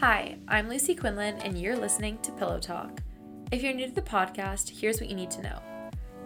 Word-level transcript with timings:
Hi, 0.00 0.36
I'm 0.46 0.68
Lucy 0.68 0.94
Quinlan, 0.94 1.38
and 1.38 1.56
you're 1.56 1.74
listening 1.74 2.18
to 2.18 2.30
Pillow 2.32 2.58
Talk. 2.58 3.00
If 3.50 3.62
you're 3.62 3.72
new 3.72 3.86
to 3.86 3.94
the 3.94 4.02
podcast, 4.02 4.68
here's 4.68 5.00
what 5.00 5.08
you 5.08 5.16
need 5.16 5.30
to 5.30 5.40
know. 5.40 5.58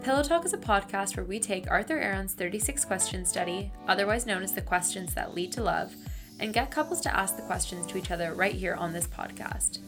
Pillow 0.03 0.25
Talk 0.25 0.45
is 0.45 0.53
a 0.53 0.59
podcast 0.59 1.17
where 1.17 1.25
we 1.25 1.39
take 1.39 1.71
Arthur 1.71 1.97
Aron's 1.97 2.35
36 2.35 2.85
question 2.85 3.25
study, 3.25 3.71
otherwise 3.87 4.27
known 4.27 4.43
as 4.43 4.53
the 4.53 4.61
questions 4.61 5.15
that 5.15 5.37
lead 5.37 5.53
to 5.53 5.63
love, 5.63 5.95
and 6.41 6.53
get 6.53 6.73
couples 6.73 7.01
to 7.03 7.17
ask 7.17 7.37
the 7.37 7.43
questions 7.43 7.87
to 7.87 7.97
each 7.97 8.11
other 8.11 8.35
right 8.35 8.57
here 8.57 8.75
on 8.75 8.93
this 8.93 9.07
podcast. 9.07 9.79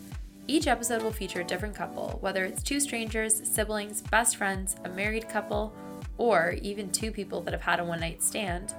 Each 0.46 0.68
episode 0.68 1.02
will 1.02 1.10
feature 1.10 1.40
a 1.40 1.44
different 1.44 1.74
couple, 1.74 2.18
whether 2.20 2.44
it's 2.44 2.62
two 2.62 2.78
strangers, 2.78 3.42
siblings, 3.48 4.00
best 4.00 4.36
friends, 4.36 4.76
a 4.84 4.90
married 4.90 5.28
couple, 5.28 5.74
or 6.18 6.54
even 6.62 6.92
two 6.92 7.10
people 7.10 7.40
that 7.40 7.52
have 7.52 7.62
had 7.62 7.80
a 7.80 7.84
one 7.84 7.98
night 7.98 8.22
stand, 8.22 8.74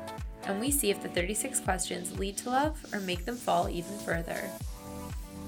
and 0.45 0.61
we 0.61 0.71
see 0.71 0.89
if 0.89 1.04
the 1.04 1.09
36 1.09 1.59
questions 1.59 2.17
lead 2.17 2.38
to 2.38 2.49
love 2.49 2.85
or 2.93 3.01
make 3.01 3.25
them 3.25 3.35
fall 3.35 3.67
even 3.67 3.97
further. 3.99 4.49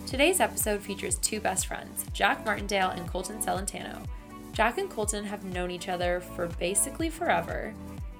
Today's 0.07 0.39
episode 0.39 0.81
features 0.81 1.17
two 1.17 1.39
best 1.39 1.65
friends, 1.65 2.05
Jack 2.13 2.45
Martindale 2.45 2.91
and 2.91 3.07
Colton 3.07 3.41
Celentano. 3.41 4.05
Jack 4.53 4.77
and 4.77 4.87
Colton 4.87 5.25
have 5.25 5.43
known 5.43 5.71
each 5.71 5.89
other 5.89 6.19
for 6.19 6.45
basically 6.59 7.09
forever. 7.09 7.73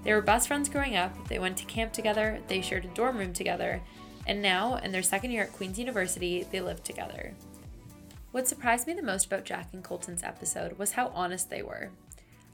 They 0.04 0.12
were 0.12 0.22
best 0.24 0.48
friends 0.48 0.68
growing 0.68 0.96
up, 0.96 1.28
they 1.28 1.38
went 1.38 1.58
to 1.58 1.66
camp 1.66 1.94
together, 1.94 2.40
they 2.48 2.62
shared 2.62 2.86
a 2.86 2.88
dorm 2.90 3.20
room 3.20 3.34
together, 3.34 3.84
and 4.26 4.42
now, 4.42 4.78
in 4.78 4.92
their 4.92 5.04
second 5.04 5.30
year 5.30 5.44
at 5.44 5.54
Queen's 5.54 5.78
University, 5.78 6.48
they 6.52 6.60
live 6.60 6.84
together. 6.84 7.36
What 8.32 8.48
surprised 8.48 8.88
me 8.88 8.94
the 8.94 9.04
most 9.04 9.28
about 9.28 9.46
Jack 9.46 9.70
and 9.72 9.84
Colton's 9.84 10.24
episode 10.24 10.80
was 10.80 10.94
how 10.94 11.10
honest 11.10 11.52
they 11.52 11.62
were. 11.62 11.92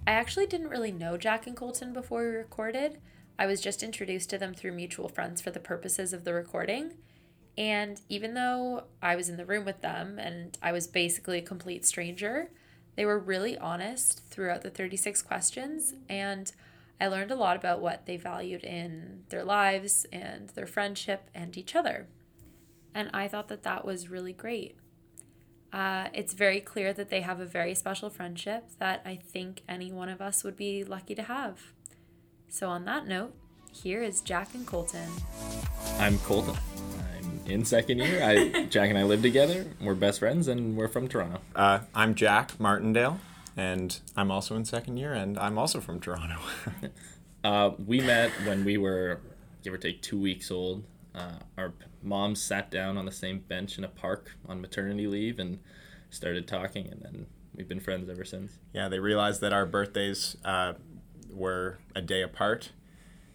I 0.06 0.12
actually 0.12 0.48
didn't 0.48 0.70
really 0.70 0.92
know 0.92 1.16
Jack 1.16 1.48
and 1.48 1.56
Colton 1.56 1.94
before 1.94 2.22
we 2.22 2.36
recorded. 2.36 3.00
I 3.40 3.46
was 3.46 3.62
just 3.62 3.82
introduced 3.82 4.30
to 4.32 4.38
them 4.38 4.54
through 4.54 4.74
mutual 4.74 5.08
friends 5.08 5.40
for 5.40 5.52
the 5.52 5.60
purposes 5.62 6.12
of 6.12 6.26
the 6.26 6.34
recording. 6.34 6.96
And 7.58 8.02
even 8.10 8.34
though 8.34 8.86
I 9.02 9.16
was 9.16 9.30
in 9.30 9.38
the 9.38 9.46
room 9.46 9.66
with 9.66 9.82
them 9.82 10.18
and 10.18 10.58
I 10.62 10.72
was 10.72 10.88
basically 10.88 11.40
a 11.40 11.44
complete 11.44 11.86
stranger, 11.86 12.50
they 12.96 13.06
were 13.06 13.20
really 13.20 13.58
honest 13.58 14.24
throughout 14.30 14.62
the 14.62 14.70
36 14.70 15.22
questions. 15.22 15.94
And 16.10 16.52
I 17.00 17.08
learned 17.08 17.32
a 17.32 17.36
lot 17.36 17.56
about 17.56 17.82
what 17.82 18.06
they 18.06 18.18
valued 18.18 18.64
in 18.64 19.24
their 19.30 19.44
lives 19.44 20.06
and 20.12 20.50
their 20.50 20.68
friendship 20.68 21.30
and 21.34 21.58
each 21.58 21.76
other. 21.76 22.08
And 22.94 23.10
I 23.14 23.28
thought 23.28 23.48
that 23.48 23.64
that 23.64 23.86
was 23.86 24.10
really 24.10 24.34
great. 24.34 24.76
Uh, 25.74 26.08
it's 26.14 26.34
very 26.34 26.60
clear 26.60 26.92
that 26.94 27.10
they 27.10 27.22
have 27.22 27.40
a 27.40 27.46
very 27.46 27.74
special 27.74 28.10
friendship 28.10 28.66
that 28.80 29.02
I 29.06 29.16
think 29.16 29.62
any 29.70 29.92
one 29.92 30.10
of 30.10 30.22
us 30.22 30.44
would 30.44 30.58
be 30.58 30.84
lucky 30.84 31.16
to 31.16 31.24
have. 31.24 31.72
So, 32.50 32.68
on 32.68 32.84
that 32.86 33.08
note, 33.08 33.34
here 33.72 34.04
is 34.04 34.20
Jack 34.20 34.54
and 34.54 34.68
Colton. 34.68 35.10
I'm 35.98 36.20
Colton. 36.20 36.58
I'm 37.52 37.60
in 37.60 37.66
second 37.66 38.00
year. 38.00 38.24
I, 38.24 38.66
Jack 38.70 38.90
and 38.90 38.98
I 38.98 39.04
live 39.04 39.22
together. 39.22 39.66
We're 39.82 39.94
best 39.94 40.20
friends, 40.20 40.48
and 40.48 40.78
we're 40.78 40.88
from 40.88 41.10
Toronto. 41.10 41.42
Uh, 41.54 41.80
I'm 41.94 42.16
Jack 42.16 42.58
Martindale, 42.62 43.20
and 43.58 44.00
I'm 44.16 44.32
also 44.32 44.56
in 44.56 44.64
second 44.64 44.96
year, 44.96 45.14
and 45.14 45.38
I'm 45.38 45.58
also 45.58 45.82
from 45.82 46.00
Toronto. 46.00 46.38
uh, 47.44 47.72
we 47.86 48.00
met 48.00 48.32
when 48.46 48.64
we 48.64 48.78
were, 48.78 49.20
give 49.64 49.74
or 49.74 49.78
take, 49.78 50.02
two 50.02 50.18
weeks 50.18 50.50
old. 50.50 50.86
Uh, 51.14 51.40
our 51.58 51.74
moms 52.02 52.42
sat 52.42 52.72
down 52.72 52.98
on 52.98 53.04
the 53.04 53.12
same 53.12 53.40
bench 53.40 53.78
in 53.78 53.84
a 53.84 53.90
park 53.90 54.32
on 54.48 54.62
maternity 54.62 55.06
leave 55.06 55.38
and 55.38 55.60
started 56.10 56.48
talking, 56.48 56.88
and 56.88 57.02
then 57.02 57.26
we've 57.54 57.68
been 57.68 57.82
friends 57.82 58.10
ever 58.10 58.24
since. 58.24 58.60
Yeah, 58.72 58.88
they 58.88 59.00
realized 59.00 59.42
that 59.42 59.52
our 59.52 59.66
birthdays 59.66 60.38
uh, 60.46 60.74
were 61.30 61.80
a 61.98 62.02
day 62.02 62.22
apart, 62.22 62.72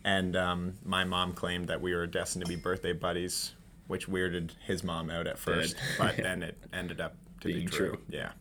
and 0.05 0.35
um, 0.35 0.79
my 0.83 1.05
mom 1.05 1.35
claimed 1.35 1.69
that 1.69 1.83
we 1.83 1.95
were 1.95 2.07
destined 2.07 2.47
to 2.47 2.49
be 2.49 2.57
birthday 2.57 2.95
buddies, 2.95 3.53
which 3.87 4.09
weirded 4.09 4.53
his 4.65 4.83
mom 4.83 5.11
out 5.11 5.27
at 5.27 5.39
first, 5.39 5.77
but 5.99 6.17
then 6.17 6.43
it 6.43 6.57
ended 6.73 7.01
up 7.01 7.17
to 7.41 7.49
Being 7.49 7.61
be 7.61 7.67
true. 7.67 7.89
true. 7.91 7.99
Yeah. 8.09 8.33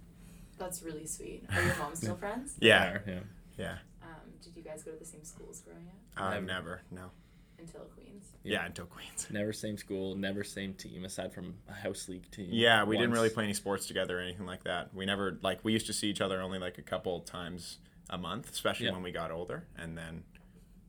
That's 0.57 0.83
really 0.83 1.05
sweet. 1.05 1.43
Are 1.53 1.61
your 1.61 1.75
moms 1.77 1.99
still 1.99 2.15
friends? 2.15 2.53
Yeah. 2.59 2.99
Yeah. 3.05 3.19
Yeah. 3.57 3.77
Um, 4.01 4.09
did 4.41 4.55
you 4.55 4.63
guys 4.63 4.83
go 4.83 4.91
to 4.91 4.97
the 4.97 5.05
same 5.05 5.23
schools 5.23 5.61
growing 5.61 5.87
up? 5.87 6.21
Uh, 6.21 6.29
never. 6.35 6.45
never. 6.45 6.81
No. 6.91 7.11
Until 7.57 7.81
Queens. 7.81 8.25
Yeah, 8.43 8.53
yeah, 8.53 8.65
until 8.65 8.85
Queens. 8.85 9.27
Never 9.31 9.53
same 9.53 9.77
school, 9.77 10.13
never 10.13 10.43
same 10.43 10.73
team, 10.73 11.05
aside 11.05 11.33
from 11.33 11.55
a 11.69 11.73
house 11.73 12.09
league 12.09 12.29
team. 12.29 12.49
Yeah, 12.51 12.83
we 12.83 12.95
once. 12.95 13.03
didn't 13.03 13.13
really 13.13 13.29
play 13.29 13.45
any 13.45 13.53
sports 13.53 13.87
together 13.87 14.19
or 14.19 14.21
anything 14.21 14.45
like 14.45 14.65
that. 14.65 14.93
We 14.93 15.05
never 15.05 15.39
like 15.41 15.61
we 15.63 15.71
used 15.71 15.87
to 15.87 15.93
see 15.93 16.09
each 16.09 16.21
other 16.21 16.41
only 16.41 16.59
like 16.59 16.77
a 16.77 16.81
couple 16.81 17.21
times 17.21 17.79
a 18.09 18.17
month, 18.17 18.51
especially 18.51 18.87
yeah. 18.87 18.91
when 18.91 19.03
we 19.03 19.11
got 19.11 19.31
older, 19.31 19.65
and 19.77 19.97
then 19.97 20.23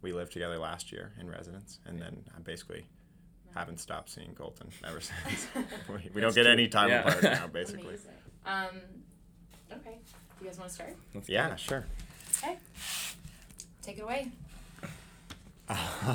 we 0.03 0.13
lived 0.13 0.33
together 0.33 0.59
last 0.59 0.93
year 0.93 1.13
in 1.21 1.31
residence, 1.31 1.79
and 1.87 2.01
then 2.01 2.25
I 2.37 2.41
basically 2.41 2.87
haven't 3.59 3.79
stopped 3.79 4.11
seeing 4.11 4.35
Colton 4.35 4.69
ever 4.87 5.01
since. 5.27 5.47
we, 5.89 6.11
we 6.15 6.21
don't 6.21 6.35
get 6.35 6.45
true. 6.45 6.53
any 6.53 6.69
time 6.69 6.89
yeah. 6.89 7.01
apart 7.01 7.23
now, 7.23 7.47
basically. 7.53 7.97
Um, 8.45 8.81
okay, 9.73 9.99
you 10.41 10.47
guys 10.47 10.59
want 10.59 10.69
to 10.71 10.75
start? 10.75 10.97
Let's 11.15 11.29
yeah, 11.29 11.57
sure. 11.57 11.87
Okay, 12.43 12.57
take 13.83 13.99
it 13.99 14.03
away. 14.03 14.31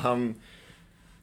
Um, 0.04 0.36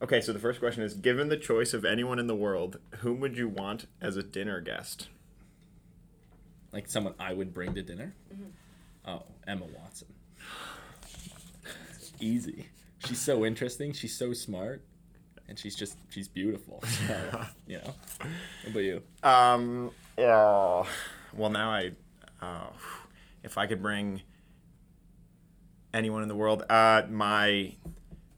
okay, 0.02 0.20
so 0.20 0.32
the 0.32 0.38
first 0.38 0.60
question 0.60 0.82
is: 0.82 0.94
Given 0.94 1.28
the 1.28 1.36
choice 1.36 1.72
of 1.72 1.84
anyone 1.84 2.18
in 2.18 2.26
the 2.26 2.34
world, 2.34 2.78
whom 2.98 3.20
would 3.20 3.36
you 3.36 3.48
want 3.48 3.86
as 4.00 4.16
a 4.16 4.22
dinner 4.22 4.60
guest? 4.60 5.08
Like 6.72 6.88
someone 6.88 7.14
I 7.18 7.32
would 7.32 7.54
bring 7.54 7.74
to 7.74 7.82
dinner. 7.82 8.14
Mm-hmm. 8.32 9.10
Oh, 9.10 9.22
Emma 9.46 9.64
Watson. 9.64 10.08
Easy. 12.20 12.66
She's 13.06 13.20
so 13.20 13.44
interesting. 13.44 13.92
She's 13.92 14.16
so 14.16 14.32
smart, 14.32 14.82
and 15.48 15.58
she's 15.58 15.74
just 15.74 15.96
she's 16.10 16.28
beautiful. 16.28 16.82
So, 17.06 17.44
you 17.66 17.78
know. 17.78 17.94
What 18.62 18.70
about 18.70 18.80
you? 18.80 19.02
Um. 19.22 19.90
Yeah. 20.16 20.84
Well, 21.34 21.50
now 21.50 21.70
I, 21.70 21.92
uh, 22.40 22.68
if 23.42 23.56
I 23.58 23.66
could 23.66 23.82
bring 23.82 24.22
anyone 25.94 26.22
in 26.22 26.28
the 26.28 26.34
world, 26.34 26.64
uh, 26.68 27.02
my 27.08 27.74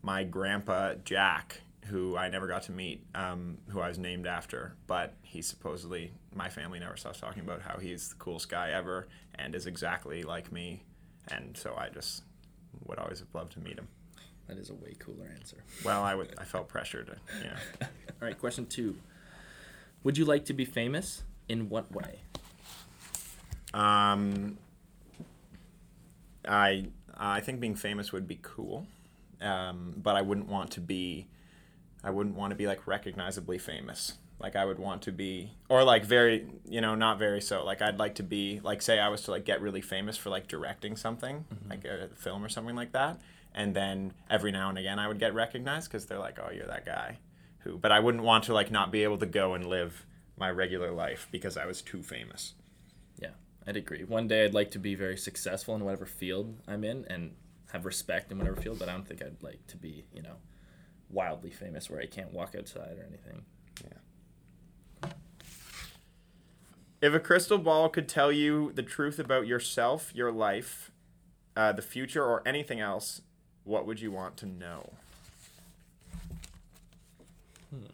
my 0.03 0.25
grandpa 0.25 0.94
Jack, 1.04 1.60
who 1.87 2.16
I 2.16 2.28
never 2.28 2.47
got 2.47 2.62
to 2.65 2.72
meet, 2.72 3.04
um, 3.15 3.59
who 3.69 3.81
I 3.81 3.88
was 3.88 3.99
named 3.99 4.26
after, 4.26 4.76
but 4.87 5.15
he 5.22 5.43
supposedly 5.43 6.12
my 6.34 6.49
family 6.49 6.78
never 6.78 6.97
stops 6.97 7.20
talking 7.20 7.43
about 7.43 7.62
how 7.62 7.78
he's 7.78 8.10
the 8.10 8.15
coolest 8.16 8.49
guy 8.49 8.70
ever 8.70 9.09
and 9.34 9.54
is 9.54 9.66
exactly 9.66 10.22
like 10.22 10.53
me, 10.53 10.82
and 11.28 11.56
so 11.56 11.75
I 11.76 11.88
just 11.88 12.22
would 12.87 12.99
always 12.99 13.19
have 13.20 13.28
loved 13.34 13.53
to 13.53 13.60
meet 13.60 13.78
him. 13.78 13.88
That 14.50 14.59
is 14.59 14.71
a 14.71 14.75
way 14.75 14.94
cooler 14.99 15.31
answer. 15.34 15.56
Well, 15.84 16.03
I 16.03 16.15
would 16.15 16.34
I 16.38 16.44
felt 16.44 16.69
pressured. 16.69 17.19
yeah. 17.43 17.56
All 17.83 17.88
right, 18.21 18.38
question 18.38 18.66
two. 18.66 18.97
Would 20.05 20.19
you 20.19 20.25
like 20.25 20.44
to 20.47 20.53
be 20.53 20.65
famous? 20.65 21.22
In 21.49 21.69
what 21.69 21.91
way? 21.91 22.21
Um, 23.75 24.59
I 26.47 26.87
I 27.16 27.41
think 27.41 27.61
being 27.61 27.75
famous 27.75 28.12
would 28.12 28.28
be 28.28 28.38
cool 28.41 28.87
um, 29.41 29.94
but 29.97 30.16
I 30.16 30.22
wouldn't 30.22 30.49
want 30.49 30.71
to 30.72 30.81
be, 30.81 31.27
I 32.05 32.11
wouldn't 32.11 32.37
want 32.37 32.50
to 32.50 32.56
be 32.56 32.67
like 32.67 32.87
recognizably 32.87 33.59
famous. 33.59 34.15
Like 34.38 34.56
I 34.56 34.65
would 34.65 34.78
want 34.78 35.03
to 35.03 35.12
be, 35.12 35.53
or 35.69 35.84
like 35.84 36.05
very, 36.05 36.47
you 36.65 36.81
know, 36.81 36.94
not 36.94 37.19
very 37.19 37.41
so. 37.41 37.65
Like 37.65 37.82
I'd 37.82 37.99
like 37.99 38.15
to 38.17 38.22
be, 38.22 38.61
like 38.62 38.81
say 38.81 38.99
I 38.99 39.09
was 39.09 39.22
to 39.22 39.31
like 39.31 39.44
get 39.44 39.61
really 39.61 39.82
famous 39.82 40.17
for 40.17 40.31
like 40.31 40.49
directing 40.49 40.97
something, 40.97 41.44
mm-hmm. 41.53 41.71
like 41.71 41.84
a 41.84 42.09
film 42.17 42.44
or 42.44 42.49
something 42.49 42.75
like 42.75 42.93
that, 42.93 43.21
and 43.55 43.75
then 43.75 44.12
every 44.28 44.53
now 44.53 44.69
and 44.69 44.78
again 44.78 44.99
I 44.99 45.09
would 45.09 45.19
get 45.19 45.34
recognized 45.34 45.91
because 45.91 46.06
they're 46.06 46.19
like, 46.19 46.38
oh, 46.38 46.50
you're 46.50 46.66
that 46.66 46.87
guy, 46.87 47.19
who. 47.61 47.78
But 47.78 47.93
I 47.93 48.00
wouldn't 48.00 48.25
want 48.25 48.44
to 48.44 48.55
like 48.55 48.71
not 48.71 48.91
be 48.91 49.03
able 49.03 49.19
to 49.19 49.27
go 49.27 49.55
and 49.55 49.66
live 49.66 50.06
my 50.37 50.50
regular 50.50 50.91
life 50.91 51.28
because 51.31 51.56
I 51.56 51.66
was 51.66 51.83
too 51.83 52.03
famous. 52.03 52.55
Yeah, 53.21 53.33
I'd 53.66 53.77
agree. 53.77 54.05
One 54.05 54.28
day 54.28 54.44
I'd 54.44 54.55
like 54.55 54.71
to 54.72 54.78
be 54.78 54.94
very 54.94 55.16
successful 55.16 55.75
in 55.75 55.84
whatever 55.84 56.06
field 56.06 56.56
I'm 56.66 56.84
in, 56.84 57.05
and 57.09 57.34
have 57.72 57.84
respect 57.84 58.33
in 58.33 58.38
whatever 58.38 58.61
field, 58.61 58.78
but 58.78 58.88
I 58.88 58.93
don't 58.93 59.06
think 59.06 59.22
I'd 59.22 59.43
like 59.43 59.67
to 59.69 59.77
be, 59.77 60.05
you 60.12 60.22
know, 60.22 60.37
wildly 61.09 61.50
famous 61.50 61.88
where 61.91 62.00
I 62.00 62.06
can't 62.06 62.32
walk 62.32 62.55
outside 62.56 62.97
or 62.99 63.06
anything. 63.06 63.44
Yeah. 63.85 65.11
If 67.00 67.14
a 67.14 67.20
crystal 67.20 67.58
ball 67.58 67.88
could 67.88 68.08
tell 68.08 68.31
you 68.31 68.73
the 68.75 68.82
truth 68.82 69.19
about 69.19 69.47
yourself, 69.47 70.12
your 70.14 70.31
life, 70.31 70.91
uh, 71.56 71.73
the 71.73 71.82
future, 71.82 72.25
or 72.25 72.43
anything 72.47 72.81
else, 72.81 73.23
what 73.65 73.87
would 73.87 74.01
you 74.01 74.11
want 74.11 74.37
to 74.39 74.47
know? 74.47 74.91
Hmm. 77.71 77.85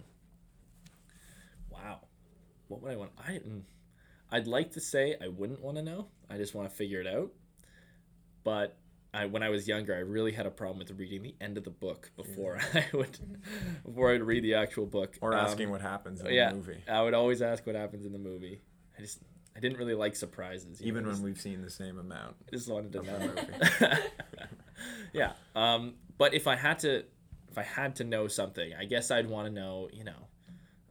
Wow. 1.71 2.01
What 2.69 2.83
would 2.83 2.93
I 2.93 2.97
want? 2.97 3.11
I, 3.19 3.33
mm, 3.33 3.63
I'd 4.31 4.47
like 4.47 4.73
to 4.73 4.81
say 4.81 5.17
I 5.23 5.29
wouldn't 5.29 5.61
want 5.61 5.77
to 5.77 5.83
know. 5.83 6.09
I 6.31 6.37
just 6.37 6.55
want 6.55 6.69
to 6.69 6.75
figure 6.75 7.01
it 7.01 7.07
out. 7.07 7.31
But 8.45 8.77
I, 9.13 9.27
when 9.27 9.43
I 9.43 9.49
was 9.49 9.67
younger, 9.67 9.95
I 9.95 10.01
really 10.01 10.33
had 10.33 10.47
a 10.47 10.51
problem 10.51 10.79
with 10.79 10.91
reading 10.99 11.23
the 11.23 11.35
end 11.41 11.57
of 11.59 11.65
the 11.65 11.71
book 11.71 12.11
before 12.17 12.59
yeah. 12.75 12.85
I 12.93 12.97
would 12.97 13.19
before 13.85 14.13
I'd 14.13 14.23
read 14.23 14.45
the 14.45 14.55
actual 14.55 14.87
book 14.87 15.17
or 15.21 15.35
asking 15.35 15.67
um, 15.67 15.73
what 15.73 15.81
happens 15.81 16.21
in 16.21 16.27
yeah, 16.27 16.51
the 16.51 16.57
movie. 16.57 16.79
I 16.89 17.03
would 17.03 17.15
always 17.15 17.43
ask 17.43 17.67
what 17.67 17.77
happens 17.77 18.05
in 18.05 18.13
the 18.13 18.19
movie. 18.19 18.61
I 18.99 19.01
just 19.01 19.21
I 19.57 19.61
didn't 19.61 19.79
really 19.79 19.95
like 19.95 20.17
surprises. 20.17 20.83
Even 20.83 21.03
know, 21.03 21.09
when 21.09 21.15
just, 21.15 21.25
we've 21.25 21.41
seen 21.41 21.63
the 21.63 21.71
same 21.71 21.99
amount. 21.99 22.37
I 22.47 22.51
just 22.51 22.69
wanted 22.69 22.93
to 22.93 23.03
know. 23.03 23.99
yeah. 25.13 25.33
Um, 25.55 25.95
but 26.19 26.35
if 26.35 26.47
I 26.47 26.57
had 26.57 26.79
to 26.81 27.05
if 27.51 27.59
I 27.59 27.63
had 27.63 27.97
to 27.97 28.05
know 28.05 28.29
something, 28.29 28.73
I 28.79 28.85
guess 28.85 29.11
I'd 29.11 29.29
want 29.29 29.49
to 29.49 29.53
know, 29.53 29.89
you 29.93 30.05
know, 30.05 30.29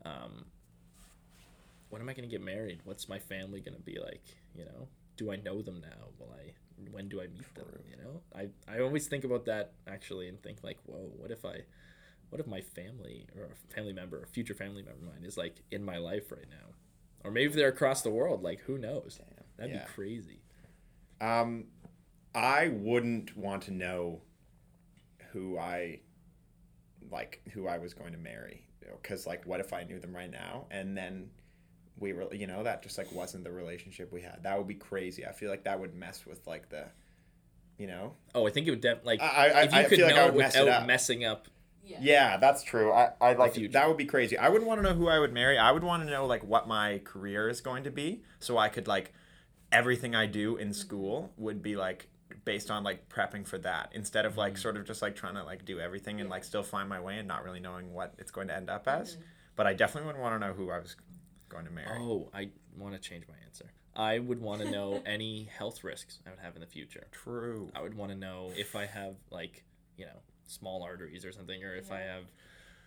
um, 0.03 0.45
when 1.89 2.01
am 2.01 2.09
I 2.09 2.13
gonna 2.13 2.27
get 2.27 2.41
married? 2.41 2.79
What's 2.83 3.07
my 3.07 3.19
family 3.19 3.61
gonna 3.61 3.79
be 3.79 3.99
like? 3.99 4.23
You 4.55 4.65
know, 4.65 4.87
do 5.17 5.31
I 5.31 5.35
know 5.37 5.61
them 5.61 5.81
now? 5.81 6.07
Will 6.19 6.31
I? 6.33 6.53
When 6.91 7.07
do 7.07 7.21
I 7.21 7.27
meet 7.27 7.53
them? 7.55 7.65
You 7.89 7.97
know, 7.97 8.21
I 8.35 8.49
I 8.67 8.81
always 8.81 9.07
think 9.07 9.23
about 9.23 9.45
that 9.45 9.73
actually 9.87 10.27
and 10.27 10.41
think 10.41 10.63
like, 10.63 10.77
whoa, 10.85 11.09
what 11.17 11.31
if 11.31 11.45
I, 11.45 11.61
what 12.29 12.39
if 12.41 12.47
my 12.47 12.61
family 12.61 13.27
or 13.37 13.45
a 13.45 13.73
family 13.73 13.93
member, 13.93 14.21
a 14.21 14.27
future 14.27 14.53
family 14.53 14.81
member 14.81 15.05
of 15.05 15.13
mine 15.13 15.23
is 15.23 15.37
like 15.37 15.61
in 15.71 15.83
my 15.83 15.97
life 15.97 16.31
right 16.31 16.49
now, 16.49 16.73
or 17.23 17.31
maybe 17.31 17.53
they're 17.53 17.69
across 17.69 18.01
the 18.01 18.09
world. 18.09 18.43
Like, 18.43 18.61
who 18.61 18.77
knows? 18.77 19.19
That'd 19.57 19.73
Yeah. 19.73 19.85
be 19.85 19.91
crazy. 19.93 20.41
Um, 21.21 21.65
I 22.35 22.67
wouldn't 22.69 23.35
want 23.37 23.63
to 23.63 23.71
know 23.71 24.21
who 25.31 25.57
I 25.57 26.01
like 27.11 27.41
who 27.53 27.67
I 27.67 27.77
was 27.77 27.93
going 27.93 28.11
to 28.13 28.17
marry 28.17 28.67
because 29.01 29.25
like 29.27 29.45
what 29.45 29.59
if 29.59 29.73
I 29.73 29.83
knew 29.83 29.99
them 29.99 30.15
right 30.15 30.29
now? 30.31 30.65
And 30.71 30.95
then 30.97 31.29
we 31.97 32.13
were 32.13 32.33
you 32.33 32.47
know 32.47 32.63
that 32.63 32.83
just 32.83 32.97
like 32.97 33.11
wasn't 33.11 33.43
the 33.43 33.51
relationship 33.51 34.11
we 34.11 34.21
had. 34.21 34.43
That 34.43 34.57
would 34.57 34.67
be 34.67 34.75
crazy. 34.75 35.25
I 35.25 35.31
feel 35.31 35.49
like 35.49 35.63
that 35.63 35.79
would 35.79 35.95
mess 35.95 36.25
with 36.25 36.45
like 36.47 36.69
the 36.69 36.85
you 37.77 37.87
know? 37.87 38.13
Oh, 38.33 38.47
I 38.47 38.51
think 38.51 38.67
it 38.67 38.71
would 38.71 38.81
def- 38.81 39.03
like 39.05 39.21
I- 39.21 39.49
I- 39.49 39.61
if 39.63 39.73
you 39.73 39.79
I 39.79 39.83
could 39.83 39.97
feel 39.97 40.07
like 40.07 40.15
I 40.15 40.19
know 40.19 40.25
would 40.27 40.37
mess 40.37 40.55
it 40.55 40.59
without 40.63 40.81
up. 40.83 40.87
messing 40.87 41.25
up. 41.25 41.47
yeah. 41.83 42.37
That's 42.37 42.63
true. 42.63 42.91
I, 42.91 43.11
I 43.21 43.33
like 43.33 43.53
future. 43.53 43.73
that 43.73 43.87
would 43.87 43.97
be 43.97 44.05
crazy. 44.05 44.37
I 44.37 44.47
wouldn't 44.49 44.67
want 44.67 44.79
to 44.79 44.83
know 44.83 44.93
who 44.95 45.07
I 45.09 45.19
would 45.19 45.33
marry. 45.33 45.57
I 45.57 45.71
would 45.71 45.83
want 45.83 46.03
to 46.03 46.09
know 46.09 46.25
like 46.25 46.43
what 46.43 46.67
my 46.67 46.99
career 47.03 47.47
is 47.49 47.61
going 47.61 47.83
to 47.83 47.91
be 47.91 48.23
so 48.39 48.57
I 48.57 48.69
could 48.69 48.87
like 48.87 49.13
everything 49.71 50.15
I 50.15 50.25
do 50.25 50.55
in 50.55 50.73
school 50.73 51.31
would 51.37 51.61
be 51.61 51.75
like 51.75 52.07
based 52.45 52.71
on 52.71 52.83
like 52.83 53.09
prepping 53.09 53.45
for 53.45 53.57
that 53.57 53.91
instead 53.93 54.25
of 54.25 54.37
like 54.37 54.53
mm-hmm. 54.53 54.61
sort 54.61 54.77
of 54.77 54.85
just 54.85 55.01
like 55.01 55.15
trying 55.15 55.33
to 55.33 55.43
like 55.43 55.65
do 55.65 55.79
everything 55.79 56.21
and 56.21 56.29
like 56.29 56.43
still 56.43 56.63
find 56.63 56.87
my 56.87 56.99
way 56.99 57.17
and 57.17 57.27
not 57.27 57.43
really 57.43 57.59
knowing 57.59 57.91
what 57.91 58.13
it's 58.19 58.31
going 58.31 58.47
to 58.47 58.55
end 58.55 58.69
up 58.69 58.87
as. 58.87 59.13
Mm-hmm. 59.13 59.21
But 59.55 59.67
I 59.67 59.73
definitely 59.73 60.11
would 60.11 60.21
want 60.21 60.35
to 60.39 60.47
know 60.47 60.53
who 60.53 60.69
I 60.69 60.79
was 60.79 60.95
going 61.49 61.65
to 61.65 61.71
marry. 61.71 61.97
Oh, 61.99 62.29
I 62.33 62.49
want 62.77 62.93
to 62.93 62.99
change 62.99 63.25
my 63.27 63.35
answer. 63.45 63.71
I 63.95 64.19
would 64.19 64.41
want 64.41 64.61
to 64.61 64.69
know 64.69 65.01
any 65.05 65.49
health 65.57 65.83
risks 65.83 66.19
I 66.25 66.29
would 66.29 66.39
have 66.39 66.55
in 66.55 66.61
the 66.61 66.67
future. 66.67 67.07
True. 67.11 67.71
I 67.75 67.81
would 67.81 67.95
want 67.95 68.11
to 68.11 68.17
know 68.17 68.51
if 68.55 68.75
I 68.75 68.85
have 68.85 69.15
like 69.31 69.63
you 69.97 70.05
know 70.05 70.19
small 70.45 70.83
arteries 70.83 71.25
or 71.25 71.31
something, 71.31 71.63
or 71.63 71.75
if 71.75 71.91
I 71.91 72.01
have, 72.01 72.25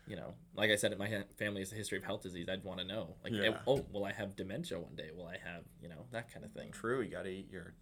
you 0.06 0.16
know, 0.16 0.34
like 0.54 0.70
I 0.70 0.76
said, 0.76 0.96
my 0.98 1.24
family 1.38 1.60
has 1.60 1.72
a 1.72 1.74
history 1.74 1.98
of 1.98 2.04
health 2.04 2.22
disease. 2.22 2.48
I'd 2.48 2.62
want 2.62 2.80
to 2.80 2.86
know 2.86 3.16
like, 3.24 3.32
Yeah. 3.32 3.56
oh, 3.66 3.84
will 3.92 4.04
I 4.04 4.12
have 4.12 4.36
dementia 4.36 4.78
one 4.78 4.94
day? 4.94 5.08
Will 5.16 5.26
I 5.26 5.38
have 5.44 5.64
you 5.82 5.88
know 5.88 6.04
that 6.12 6.32
kind 6.32 6.44
of 6.44 6.52
thing? 6.52 6.70
True. 6.70 7.00
You 7.00 7.10
gotta 7.10 7.30
eat 7.30 7.50
your 7.50 7.74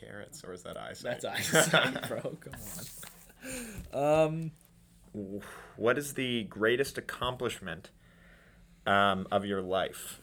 carrots, 0.00 0.44
or 0.44 0.52
is 0.52 0.62
that 0.62 0.76
eyesight? 0.76 1.20
That's 1.20 1.54
eyesight, 1.54 2.08
bro. 2.08 2.36
Come 2.40 2.54
on. 3.92 4.22
Um, 4.30 4.50
what 5.76 5.98
is 5.98 6.14
the 6.14 6.44
greatest 6.44 6.98
accomplishment 6.98 7.90
um, 8.86 9.26
of 9.30 9.44
your 9.44 9.62
life? 9.62 10.20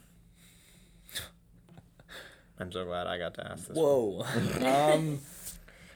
I'm 2.57 2.71
so 2.71 2.85
glad 2.85 3.07
I 3.07 3.17
got 3.17 3.33
to 3.35 3.51
ask 3.51 3.67
this. 3.67 3.77
whoa. 3.77 4.25
um. 4.61 5.19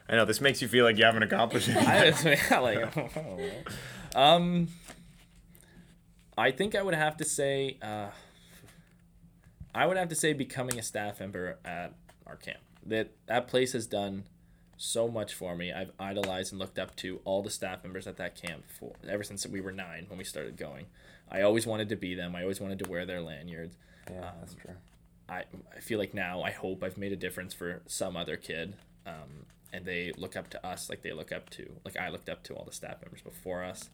I 0.10 0.16
know 0.16 0.26
this 0.26 0.42
makes 0.42 0.60
you 0.60 0.68
feel 0.68 0.86
like 0.86 0.98
you 0.98 1.06
haven't 1.06 1.22
accomplished 1.22 1.70
anything. 1.70 1.88
I 1.88 2.06
was 2.10 2.26
yeah, 2.26 2.60
like, 2.60 3.68
um, 4.16 4.70
I 6.36 6.50
think 6.50 6.74
I 6.74 6.82
would 6.82 6.96
have 6.96 7.18
to 7.18 7.26
say, 7.26 7.78
uh, 7.80 8.08
I 9.76 9.86
would 9.86 9.98
have 9.98 10.10
to 10.10 10.16
say 10.16 10.34
becoming 10.34 10.80
a 10.80 10.82
staff 10.82 11.20
member 11.20 11.60
at 11.64 11.94
our 12.26 12.38
camp. 12.38 12.58
That 12.90 13.12
that 13.28 13.48
place 13.48 13.74
has 13.74 13.86
done 13.88 14.26
so 14.78 15.08
much 15.08 15.34
for 15.34 15.56
me. 15.56 15.72
I've 15.72 15.92
idolized 16.00 16.54
and 16.54 16.60
looked 16.60 16.80
up 16.80 16.96
to 16.98 17.20
all 17.26 17.42
the 17.42 17.50
staff 17.50 17.84
members 17.84 18.08
at 18.08 18.18
that 18.18 18.36
camp 18.36 18.64
for 18.80 18.94
ever 19.08 19.24
since 19.24 19.46
we 19.46 19.62
were 19.62 19.72
nine 19.72 20.06
when 20.08 20.18
we 20.18 20.24
started 20.24 20.58
going. 20.58 20.86
I 21.30 21.42
always 21.42 21.68
wanted 21.68 21.90
to 21.90 21.96
be 21.96 22.16
them. 22.16 22.36
I 22.36 22.42
always 22.42 22.60
wanted 22.60 22.80
to 22.80 22.90
wear 22.90 23.06
their 23.06 23.22
lanyards. 23.22 23.76
yeah, 24.10 24.32
that's 24.40 24.56
true. 24.56 24.76
I, 25.28 25.44
I 25.76 25.80
feel 25.80 26.00
like 26.00 26.14
now 26.14 26.42
I 26.42 26.52
hope 26.52 26.84
I've 26.84 26.98
made 26.98 27.12
a 27.12 27.18
difference 27.18 27.54
for 27.54 27.82
some 27.86 28.18
other 28.18 28.36
kid. 28.36 28.76
Um, 29.06 29.46
and 29.72 29.86
they 29.86 30.12
look 30.18 30.36
up 30.36 30.50
to 30.50 30.66
us 30.66 30.90
like 30.90 31.04
they 31.04 31.12
look 31.12 31.32
up 31.32 31.50
to 31.52 31.72
like 31.86 31.98
I 31.98 32.10
looked 32.10 32.30
up 32.30 32.44
to 32.44 32.54
all 32.56 32.66
the 32.66 32.72
staff 32.72 33.02
members 33.02 33.22
before 33.22 33.64
us. 33.64 33.90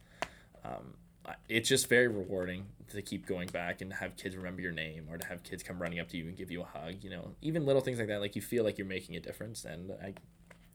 Um, 0.64 0.94
it's 1.50 1.69
just 1.69 1.89
very 1.89 2.07
rewarding 2.07 2.66
to 2.89 3.01
keep 3.01 3.25
going 3.25 3.48
back 3.48 3.81
and 3.81 3.92
have 3.94 4.16
kids 4.16 4.36
remember 4.36 4.62
your 4.62 4.72
name 4.72 5.07
or 5.10 5.18
to 5.18 5.27
have 5.27 5.44
kids 5.44 5.63
come 5.63 5.81
running 5.81 6.00
up 6.00 6.07
to 6.10 6.18
you 6.18 6.27
and 6.27 6.38
give 6.38 6.51
you 6.51 6.62
a 6.62 6.66
hug. 6.66 6.95
You 7.01 7.10
know, 7.10 7.31
even 7.42 7.66
little 7.66 7.81
things 7.81 8.00
like 8.00 8.07
that, 8.07 8.22
like 8.22 8.36
you 8.36 8.42
feel 8.42 8.63
like 8.63 8.77
you're 8.77 8.88
making 8.88 9.16
a 9.16 9.19
difference. 9.19 9.66
And 9.66 9.92
I, 10.04 10.13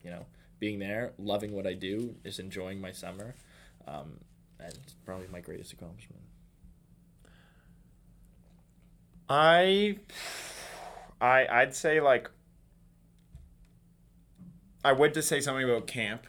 you 0.03 0.09
know, 0.09 0.25
being 0.59 0.79
there, 0.79 1.13
loving 1.17 1.53
what 1.53 1.65
I 1.65 1.73
do, 1.73 2.15
is 2.23 2.39
enjoying 2.39 2.79
my 2.81 2.91
summer, 2.91 3.35
um, 3.87 4.19
and 4.59 4.77
probably 5.05 5.27
my 5.27 5.39
greatest 5.39 5.73
accomplishment. 5.73 6.21
I 9.29 9.97
I 11.21 11.47
I'd 11.49 11.73
say 11.73 12.01
like 12.01 12.29
I 14.83 14.91
would 14.91 15.13
just 15.13 15.29
say 15.29 15.39
something 15.39 15.63
about 15.63 15.87
camp 15.87 16.27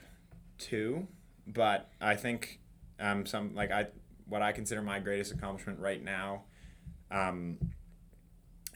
too, 0.59 1.09
but 1.47 1.91
I 2.01 2.15
think 2.15 2.61
um 3.01 3.27
some 3.27 3.55
like 3.55 3.73
I 3.73 3.89
what 4.27 4.43
I 4.43 4.53
consider 4.53 4.83
my 4.83 4.99
greatest 4.99 5.33
accomplishment 5.33 5.79
right 5.81 6.03
now 6.03 6.45
um 7.11 7.59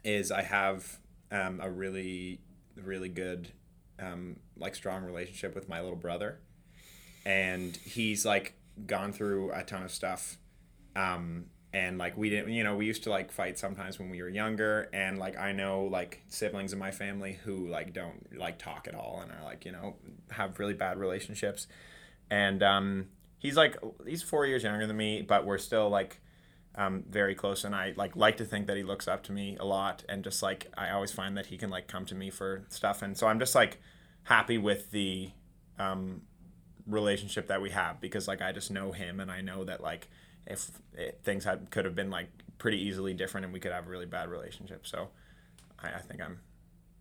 is 0.05 0.31
I 0.31 0.43
have 0.43 0.99
um 1.33 1.61
a 1.63 1.71
really 1.71 2.41
really 2.77 3.09
good 3.09 3.49
um 3.99 4.37
like 4.57 4.75
strong 4.75 5.03
relationship 5.05 5.55
with 5.55 5.69
my 5.69 5.81
little 5.81 5.97
brother. 5.97 6.41
And 7.25 7.77
he's 7.77 8.25
like 8.25 8.55
gone 8.87 9.13
through 9.13 9.53
a 9.53 9.65
ton 9.65 9.83
of 9.83 9.91
stuff 9.91 10.37
um 10.95 11.47
and 11.73 11.99
like 11.99 12.17
we 12.17 12.31
didn't 12.31 12.53
you 12.53 12.63
know 12.63 12.77
we 12.77 12.87
used 12.87 13.03
to 13.05 13.11
like 13.11 13.33
fight 13.33 13.59
sometimes 13.59 13.99
when 13.99 14.11
we 14.11 14.23
were 14.23 14.29
younger. 14.29 14.89
And 14.93 15.19
like 15.19 15.37
i 15.37 15.53
know 15.53 15.85
like 15.85 16.23
siblings 16.29 16.73
in 16.73 16.79
my 16.79 16.91
family 16.91 17.39
who 17.45 17.69
like 17.69 17.93
don't 17.93 18.39
like 18.39 18.59
talk 18.59 18.87
at 18.87 18.95
all 18.95 19.21
and 19.23 19.33
are 19.33 19.45
like 19.45 19.65
you 19.65 19.73
know 19.73 19.97
have 20.31 20.59
really 20.59 20.75
bad 20.75 20.99
relationships. 20.99 21.67
And 22.31 22.63
um 22.63 23.07
he's 23.39 23.57
like 23.57 23.77
he's 24.07 24.23
four 24.23 24.47
years 24.47 24.63
younger 24.63 24.87
than 24.87 24.97
me 24.97 25.23
but 25.23 25.45
we're 25.45 25.59
still 25.59 25.89
like 25.89 26.21
um, 26.79 27.05
very 27.09 27.35
close 27.35 27.65
and 27.65 27.75
i 27.75 27.95
like 27.97 28.15
like 28.17 28.37
to 28.37 28.45
think 28.45 28.67
that 28.67 28.77
he 28.77 28.83
looks 28.83 29.09
up 29.09 29.23
to 29.23 29.33
me 29.33 29.57
a 29.59 29.65
lot 29.65 30.05
and 30.11 30.23
just 30.23 30.43
like 30.43 30.67
i 30.77 30.91
always 30.91 31.11
find 31.11 31.37
that 31.37 31.47
he 31.47 31.57
can 31.57 31.71
like 31.71 31.89
come 31.89 32.05
to 32.05 32.15
me 32.15 32.29
for 32.29 32.65
stuff 32.69 33.01
and 33.01 33.17
so 33.17 33.27
i'm 33.27 33.39
just 33.39 33.55
like 33.55 33.79
happy 34.25 34.59
with 34.59 34.91
the 34.91 35.31
um, 35.79 36.23
relationship 36.87 37.49
that 37.49 37.61
we 37.61 37.71
have 37.71 38.01
because 38.01 38.29
like 38.29 38.43
I 38.43 38.53
just 38.53 38.71
know 38.71 38.93
him 38.93 39.21
and 39.21 39.31
I 39.31 39.41
know 39.41 39.65
that 39.65 39.81
like 39.81 40.09
if 40.47 40.71
it, 40.95 41.21
things 41.25 41.45
had 41.45 41.71
could 41.71 41.85
have 41.85 41.95
been 41.95 42.11
like 42.11 42.29
pretty 42.59 42.79
easily 42.79 43.15
different 43.15 43.45
and 43.45 43.53
we 43.53 43.61
could 43.61 43.73
have 43.73 43.87
a 43.87 43.91
really 43.91 44.07
bad 44.07 44.29
relationship. 44.29 44.87
So 44.87 45.09
I, 45.79 45.89
I 45.89 45.99
think 46.01 46.21
I'm 46.21 46.41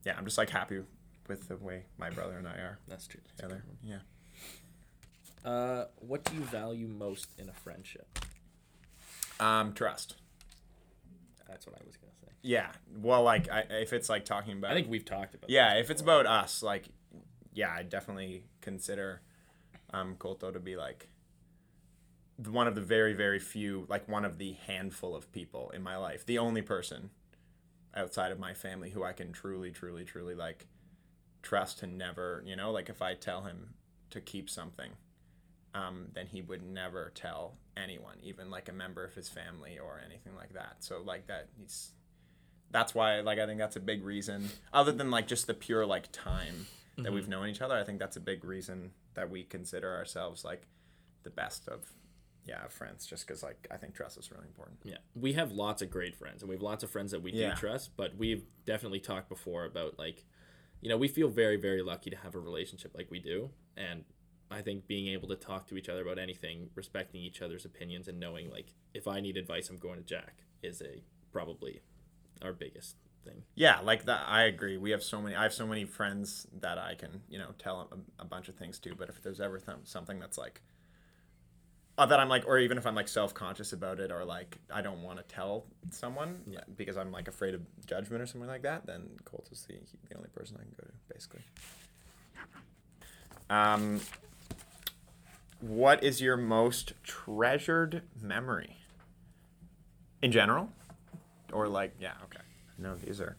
yeah 0.04 0.16
I'm 0.18 0.26
just 0.26 0.38
like 0.38 0.50
happy 0.50 0.82
with 1.28 1.48
the 1.48 1.58
way 1.58 1.86
my 1.98 2.10
brother 2.10 2.38
and 2.38 2.48
I 2.48 2.54
are 2.54 2.80
That's 2.88 3.08
true. 3.08 3.22
That's 3.26 3.42
together. 3.42 3.64
Yeah. 3.84 4.00
Uh, 5.46 5.86
what 5.98 6.24
do 6.24 6.34
you 6.34 6.42
value 6.42 6.88
most 6.88 7.28
in 7.38 7.48
a 7.50 7.54
friendship? 7.54 8.08
Um, 9.40 9.74
trust. 9.74 10.16
That's 11.48 11.68
what 11.68 11.76
I 11.80 11.84
was 11.86 11.96
gonna 11.98 12.14
say. 12.20 12.32
Yeah. 12.42 12.72
Well, 12.98 13.24
like 13.24 13.50
I, 13.52 13.62
if 13.70 13.94
it's 13.94 14.10
like 14.10 14.26
talking 14.26 14.58
about 14.58 14.72
I 14.72 14.74
think 14.74 14.90
we've 14.90 15.06
talked 15.06 15.36
about. 15.36 15.50
yeah 15.50 15.74
if 15.76 15.90
it's 15.92 16.02
about 16.02 16.26
us 16.26 16.62
like 16.64 16.86
yeah 17.54 17.72
i 17.72 17.84
definitely 17.84 18.44
consider 18.62 19.22
um 19.94 20.16
colto 20.18 20.52
to 20.52 20.60
be 20.60 20.76
like 20.76 21.08
one 22.38 22.68
of 22.68 22.76
the 22.76 22.82
very 22.82 23.14
very 23.14 23.40
few 23.40 23.86
like 23.88 24.10
one 24.10 24.26
of 24.26 24.38
the 24.38 24.54
handful 24.68 25.16
of 25.16 25.32
people 25.32 25.70
in 25.70 25.82
my 25.82 25.96
life 25.96 26.26
the 26.26 26.38
only 26.38 26.62
person 26.62 27.12
outside 27.96 28.32
of 28.32 28.40
my 28.40 28.54
family 28.54 28.90
who 28.90 29.04
i 29.04 29.14
can 29.14 29.32
truly 29.32 29.72
truly 29.72 30.04
truly 30.04 30.36
like 30.36 30.66
trust 31.42 31.80
to 31.80 31.88
never 31.88 32.44
you 32.46 32.56
know 32.58 32.72
like 32.72 32.90
if 32.90 33.02
i 33.02 33.14
tell 33.14 33.44
him 33.44 33.76
to 34.10 34.20
keep 34.20 34.50
something 34.50 34.92
um, 35.76 36.08
then 36.14 36.26
he 36.28 36.42
would 36.42 36.64
never 36.64 37.12
tell 37.14 37.58
anyone 37.76 38.18
even 38.24 38.50
like 38.50 38.70
a 38.70 38.74
member 38.74 39.04
of 39.04 39.14
his 39.14 39.28
family 39.30 39.78
or 39.78 40.02
anything 40.06 40.34
like 40.36 40.54
that 40.54 40.78
so 40.80 41.02
like 41.02 41.28
that 41.28 41.50
he's 41.58 41.92
that's 42.72 42.96
why 42.96 43.20
like 43.20 43.38
I 43.40 43.46
think 43.46 43.60
that's 43.60 43.76
a 43.76 43.80
big 43.82 44.04
reason 44.04 44.50
other 44.74 44.92
than 44.92 45.12
like 45.12 45.28
just 45.28 45.48
the 45.48 45.54
pure 45.54 45.86
like 45.86 46.12
time 46.12 46.66
that 46.98 47.12
we've 47.12 47.28
known 47.28 47.48
each 47.50 47.62
other 47.62 47.76
I 47.76 47.84
think 47.84 48.00
that's 48.00 48.16
a 48.16 48.22
big 48.22 48.44
reason 48.46 48.92
that 49.16 49.30
we 49.30 49.44
consider 49.44 49.94
ourselves 49.94 50.44
like 50.46 50.64
the 51.24 51.30
best 51.30 51.68
of 51.68 51.92
yeah 52.46 52.68
friends 52.68 53.06
just 53.06 53.28
because 53.28 53.44
like 53.44 53.68
I 53.72 53.78
think 53.78 53.96
trust 53.96 54.18
is 54.18 54.32
really 54.32 54.46
important 54.48 54.80
Yeah, 54.84 54.98
we 55.16 55.34
have 55.34 55.52
lots 55.52 55.82
of 55.82 55.90
great 55.90 56.16
friends, 56.16 56.42
and 56.44 56.50
we 56.50 56.56
have 56.56 56.62
lots 56.62 56.84
of 56.84 56.90
friends 56.92 57.12
that 57.12 57.22
we 57.22 57.32
Yeah. 57.34 57.50
do 57.54 57.56
trust. 57.60 57.92
But 57.98 58.16
we've 58.18 58.46
definitely 58.66 59.00
talked 59.00 59.30
before 59.30 59.66
about 59.66 59.98
like, 59.98 60.24
you 60.80 60.90
know, 60.90 60.98
we 60.98 61.08
feel 61.08 61.28
very, 61.28 61.58
very 61.58 61.82
lucky 61.82 62.12
to 62.12 62.18
have 62.18 62.36
a 62.36 62.40
relationship 62.40 62.92
like 62.96 63.10
we 63.10 63.20
do, 63.20 63.50
and 63.76 64.04
I 64.52 64.62
think 64.62 64.88
being 64.88 65.08
able 65.08 65.28
to 65.30 65.36
talk 65.36 65.68
to 65.68 65.78
each 65.78 65.90
other 65.90 66.02
about 66.04 66.20
anything, 66.20 66.70
respecting 66.76 67.22
each 67.22 67.42
other's 67.42 67.66
opinions, 67.66 68.08
and 68.08 68.20
knowing 68.20 68.50
like 68.50 68.74
if 68.94 69.08
I 69.08 69.20
need 69.20 69.38
advice, 69.38 69.70
I'm 69.70 69.78
going 69.78 69.98
to 69.98 70.04
Jack 70.06 70.36
is 70.64 70.82
a 70.82 71.02
probably 71.32 71.82
our 72.42 72.54
biggest 72.54 72.96
thing. 73.24 73.42
yeah 73.56 73.80
like 73.82 74.06
that 74.06 74.22
I 74.28 74.44
agree 74.44 74.78
we 74.78 74.92
have 74.92 75.02
so 75.02 75.20
many 75.22 75.36
I 75.36 75.44
have 75.44 75.54
so 75.54 75.66
many 75.66 75.84
friends 75.84 76.46
that 76.62 76.78
I 76.78 76.94
can 76.96 77.22
you 77.28 77.40
know 77.40 77.50
tell 77.58 77.90
a, 77.92 78.22
a 78.22 78.26
bunch 78.26 78.50
of 78.50 78.56
things 78.56 78.78
to 78.80 78.94
but 78.94 79.10
if 79.10 79.22
there's 79.24 79.42
ever 79.42 79.58
th- 79.58 79.78
something 79.86 80.20
that's 80.20 80.38
like 80.38 80.62
uh, 81.98 82.06
that 82.06 82.20
I'm 82.20 82.28
like, 82.28 82.46
or 82.46 82.60
even 82.60 82.78
if 82.78 82.86
I'm 82.86 82.94
like 82.94 83.08
self 83.08 83.34
conscious 83.34 83.72
about 83.72 84.00
it, 84.02 84.12
or 84.12 84.26
like 84.26 84.58
I 84.74 84.82
don't 84.82 85.02
want 85.02 85.18
to 85.18 85.24
tell 85.34 85.66
someone 85.92 86.42
Yeah. 86.46 86.60
because 86.76 86.98
I'm 86.98 87.10
like 87.12 87.30
afraid 87.30 87.54
of 87.56 87.62
judgment 87.86 88.22
or 88.22 88.26
something 88.28 88.50
like 88.50 88.64
that, 88.64 88.86
then 88.86 89.10
Colt 89.24 89.48
is 89.52 89.62
the 89.64 89.76
the 90.10 90.16
only 90.18 90.28
person 90.30 90.58
I 90.60 90.64
can 90.64 90.74
go 90.78 90.84
to, 90.86 91.14
basically. 91.14 91.42
Um, 93.50 94.02
what 95.60 96.04
is 96.04 96.22
your 96.22 96.38
most 96.38 96.94
treasured 97.04 98.04
memory? 98.20 98.78
In 100.22 100.32
general, 100.32 100.70
or 101.54 101.68
like, 101.68 101.94
yeah, 102.00 102.14
okay. 102.24 102.44
No, 102.78 102.96
these 102.96 103.22
are 103.22 103.38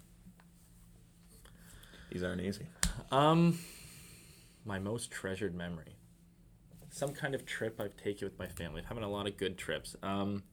these 2.10 2.22
aren't 2.22 2.40
easy. 2.40 2.66
Um, 3.10 3.58
my 4.64 4.78
most 4.78 5.10
treasured 5.10 5.54
memory. 5.54 5.96
Some 6.90 7.12
kind 7.12 7.34
of 7.34 7.44
trip 7.44 7.80
I've 7.80 7.96
taken 7.96 8.26
with 8.26 8.38
my 8.38 8.46
family. 8.46 8.80
I'm 8.80 8.86
having 8.86 9.04
a 9.04 9.10
lot 9.10 9.26
of 9.26 9.36
good 9.36 9.58
trips. 9.58 9.96
Um, 10.02 10.44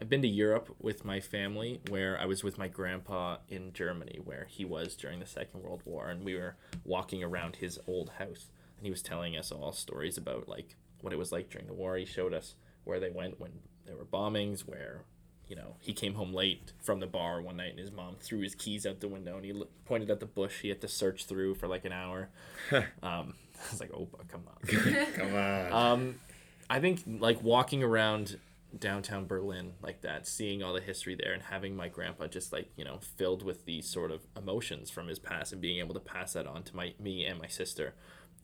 I've 0.00 0.08
been 0.08 0.22
to 0.22 0.28
Europe 0.28 0.74
with 0.80 1.04
my 1.04 1.20
family, 1.20 1.80
where 1.88 2.20
I 2.20 2.26
was 2.26 2.42
with 2.42 2.58
my 2.58 2.68
grandpa 2.68 3.38
in 3.48 3.72
Germany, 3.72 4.18
where 4.22 4.46
he 4.50 4.64
was 4.64 4.94
during 4.94 5.20
the 5.20 5.26
Second 5.26 5.62
World 5.62 5.82
War, 5.84 6.08
and 6.08 6.24
we 6.24 6.34
were 6.34 6.56
walking 6.84 7.22
around 7.22 7.56
his 7.56 7.78
old 7.86 8.10
house, 8.18 8.50
and 8.76 8.86
he 8.86 8.90
was 8.90 9.02
telling 9.02 9.36
us 9.36 9.52
all 9.52 9.72
stories 9.72 10.16
about 10.16 10.48
like 10.48 10.76
what 11.00 11.12
it 11.12 11.18
was 11.18 11.32
like 11.32 11.50
during 11.50 11.66
the 11.66 11.74
war. 11.74 11.96
He 11.96 12.04
showed 12.04 12.34
us 12.34 12.54
where 12.84 13.00
they 13.00 13.10
went 13.10 13.40
when 13.40 13.52
there 13.86 13.96
were 13.96 14.04
bombings, 14.04 14.60
where 14.60 15.04
you 15.48 15.56
know 15.56 15.76
he 15.80 15.92
came 15.92 16.14
home 16.14 16.32
late 16.32 16.72
from 16.82 17.00
the 17.00 17.06
bar 17.06 17.40
one 17.42 17.56
night, 17.56 17.70
and 17.70 17.78
his 17.78 17.92
mom 17.92 18.16
threw 18.20 18.40
his 18.40 18.54
keys 18.54 18.86
out 18.86 19.00
the 19.00 19.08
window, 19.08 19.36
and 19.36 19.44
he 19.44 19.52
l- 19.52 19.68
pointed 19.84 20.10
at 20.10 20.20
the 20.20 20.26
bush 20.26 20.60
he 20.60 20.68
had 20.68 20.80
to 20.80 20.88
search 20.88 21.26
through 21.26 21.54
for 21.54 21.68
like 21.68 21.84
an 21.84 21.92
hour. 21.92 22.30
um, 23.02 23.34
I 23.68 23.70
was 23.70 23.80
like, 23.80 23.92
oh, 23.94 24.08
come 24.28 24.42
on. 24.46 25.06
Come 25.14 25.34
on. 25.34 25.72
Um, 25.72 26.20
I 26.68 26.80
think 26.80 27.02
like 27.06 27.42
walking 27.42 27.82
around 27.82 28.38
downtown 28.78 29.26
Berlin 29.26 29.74
like 29.82 30.02
that, 30.02 30.26
seeing 30.26 30.62
all 30.62 30.72
the 30.72 30.80
history 30.80 31.14
there, 31.14 31.32
and 31.32 31.42
having 31.42 31.76
my 31.76 31.88
grandpa 31.88 32.26
just 32.26 32.52
like 32.52 32.70
you 32.76 32.84
know 32.84 32.98
filled 33.16 33.42
with 33.42 33.64
these 33.64 33.86
sort 33.88 34.10
of 34.10 34.22
emotions 34.36 34.90
from 34.90 35.08
his 35.08 35.18
past, 35.18 35.52
and 35.52 35.60
being 35.60 35.78
able 35.78 35.94
to 35.94 36.00
pass 36.00 36.32
that 36.32 36.46
on 36.46 36.62
to 36.64 36.76
my 36.76 36.94
me 36.98 37.24
and 37.24 37.38
my 37.38 37.48
sister. 37.48 37.94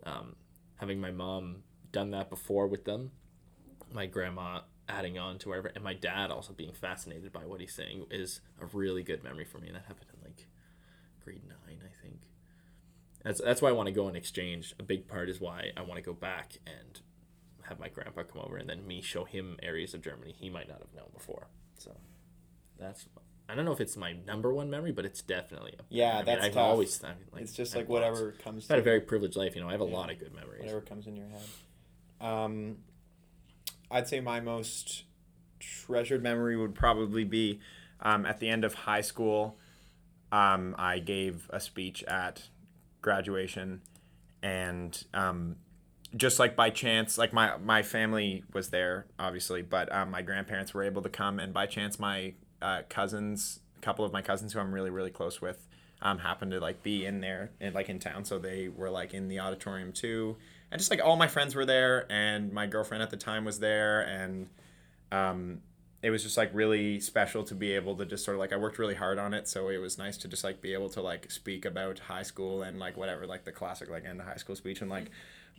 Um, 0.04 0.36
having 0.76 1.00
my 1.00 1.10
mom 1.10 1.62
done 1.92 2.10
that 2.12 2.30
before 2.30 2.66
with 2.66 2.84
them, 2.84 3.10
my 3.92 4.06
grandma 4.06 4.60
adding 4.88 5.18
on 5.18 5.38
to 5.38 5.48
wherever, 5.48 5.68
and 5.68 5.84
my 5.84 5.94
dad 5.94 6.30
also 6.30 6.52
being 6.52 6.72
fascinated 6.72 7.32
by 7.32 7.46
what 7.46 7.60
he's 7.60 7.74
saying 7.74 8.06
is 8.10 8.40
a 8.60 8.66
really 8.66 9.02
good 9.02 9.22
memory 9.22 9.44
for 9.44 9.58
me. 9.58 9.68
And 9.68 9.76
that 9.76 9.84
happened 9.86 10.10
in 10.16 10.24
like 10.24 10.46
grade 11.24 11.42
nine, 11.46 11.78
I 11.82 12.02
think. 12.02 12.20
That's 13.22 13.40
that's 13.40 13.60
why 13.60 13.68
I 13.68 13.72
want 13.72 13.86
to 13.88 13.92
go 13.92 14.08
and 14.08 14.16
exchange. 14.16 14.74
A 14.78 14.82
big 14.82 15.06
part 15.06 15.28
is 15.28 15.40
why 15.40 15.72
I 15.76 15.82
want 15.82 15.96
to 15.96 16.02
go 16.02 16.14
back 16.14 16.58
and 16.66 17.00
have 17.68 17.78
my 17.78 17.88
grandpa 17.88 18.22
come 18.22 18.42
over 18.42 18.56
and 18.56 18.68
then 18.68 18.86
me 18.86 19.00
show 19.00 19.24
him 19.24 19.56
areas 19.62 19.94
of 19.94 20.02
Germany 20.02 20.34
he 20.36 20.50
might 20.50 20.68
not 20.68 20.78
have 20.80 20.94
known 20.94 21.10
before. 21.12 21.48
So 21.78 21.96
that's 22.78 23.06
I 23.50 23.54
don't 23.54 23.64
know 23.64 23.72
if 23.72 23.80
it's 23.80 23.96
my 23.96 24.12
number 24.26 24.52
one 24.52 24.70
memory, 24.70 24.92
but 24.92 25.04
it's 25.04 25.22
definitely 25.22 25.74
a, 25.78 25.82
Yeah, 25.88 26.12
I 26.12 26.16
mean, 26.18 26.26
that's 26.26 26.44
I've 26.46 26.52
tough. 26.54 26.62
always 26.70 27.02
I 27.02 27.08
mean, 27.08 27.16
like, 27.32 27.42
it's 27.42 27.52
just 27.52 27.74
like 27.74 27.88
lots. 27.88 27.90
whatever 27.90 28.32
comes. 28.32 28.64
I've 28.66 28.70
had 28.70 28.78
a 28.78 28.82
very 28.82 29.00
privileged 29.00 29.36
life, 29.36 29.54
you 29.56 29.60
know. 29.62 29.68
I 29.68 29.72
have 29.72 29.80
a 29.80 29.84
Yeah. 29.86 29.96
lot 29.96 30.10
of 30.10 30.18
good 30.18 30.34
memories. 30.34 30.60
whatever 30.60 30.80
comes 30.82 31.06
in 31.06 31.16
your 31.16 31.26
head. 31.28 31.42
Um, 32.20 32.76
I'd 33.90 34.06
say 34.08 34.20
my 34.20 34.40
most 34.40 35.04
treasured 35.58 36.22
memory 36.22 36.56
would 36.56 36.74
probably 36.74 37.24
be 37.24 37.60
um, 38.00 38.24
at 38.24 38.38
the 38.38 38.48
end 38.48 38.64
of 38.64 38.74
high 38.74 39.00
school. 39.00 39.58
Um, 40.32 40.74
I 40.78 40.98
gave 41.00 41.50
a 41.52 41.58
speech 41.60 42.04
at 42.04 42.48
graduation, 43.02 43.80
and 44.42 45.02
um, 45.12 45.56
just 46.16 46.38
like 46.38 46.54
by 46.54 46.70
chance, 46.70 47.18
like 47.18 47.32
my 47.32 47.56
my 47.56 47.82
family 47.82 48.44
was 48.52 48.68
there, 48.70 49.06
obviously, 49.18 49.62
but 49.62 49.92
um, 49.92 50.10
my 50.10 50.22
grandparents 50.22 50.72
were 50.72 50.82
able 50.84 51.02
to 51.02 51.08
come, 51.08 51.40
and 51.40 51.52
by 51.52 51.66
chance, 51.66 51.98
my 51.98 52.34
uh, 52.62 52.82
cousins, 52.88 53.60
a 53.78 53.80
couple 53.80 54.04
of 54.04 54.12
my 54.12 54.22
cousins 54.22 54.52
who 54.52 54.60
I'm 54.60 54.72
really 54.72 54.90
really 54.90 55.10
close 55.10 55.40
with, 55.40 55.68
um, 56.02 56.18
happened 56.18 56.52
to 56.52 56.60
like 56.60 56.82
be 56.82 57.06
in 57.06 57.20
there, 57.20 57.50
and 57.60 57.74
like 57.74 57.88
in 57.88 57.98
town, 57.98 58.24
so 58.24 58.38
they 58.38 58.68
were 58.68 58.90
like 58.90 59.14
in 59.14 59.28
the 59.28 59.40
auditorium 59.40 59.92
too, 59.92 60.36
and 60.70 60.78
just 60.78 60.90
like 60.90 61.00
all 61.04 61.16
my 61.16 61.28
friends 61.28 61.54
were 61.54 61.66
there, 61.66 62.10
and 62.10 62.52
my 62.52 62.66
girlfriend 62.66 63.02
at 63.02 63.10
the 63.10 63.16
time 63.16 63.44
was 63.44 63.60
there, 63.60 64.02
and 64.02 64.48
um, 65.12 65.60
it 66.02 66.10
was 66.10 66.22
just 66.22 66.36
like 66.36 66.50
really 66.54 66.98
special 66.98 67.44
to 67.44 67.54
be 67.54 67.72
able 67.72 67.94
to 67.96 68.06
just 68.06 68.24
sort 68.24 68.34
of 68.36 68.38
like 68.40 68.52
I 68.52 68.56
worked 68.56 68.78
really 68.78 68.94
hard 68.94 69.18
on 69.18 69.34
it, 69.34 69.46
so 69.48 69.68
it 69.68 69.78
was 69.78 69.98
nice 69.98 70.16
to 70.18 70.28
just 70.28 70.44
like 70.44 70.62
be 70.62 70.72
able 70.72 70.88
to 70.90 71.02
like 71.02 71.30
speak 71.30 71.64
about 71.64 71.98
high 71.98 72.22
school 72.22 72.62
and 72.62 72.78
like 72.78 72.96
whatever 72.96 73.26
like 73.26 73.44
the 73.44 73.52
classic 73.52 73.90
like 73.90 74.04
end 74.04 74.20
of 74.20 74.26
high 74.26 74.36
school 74.36 74.56
speech. 74.56 74.80
And 74.80 74.90
like 74.90 75.10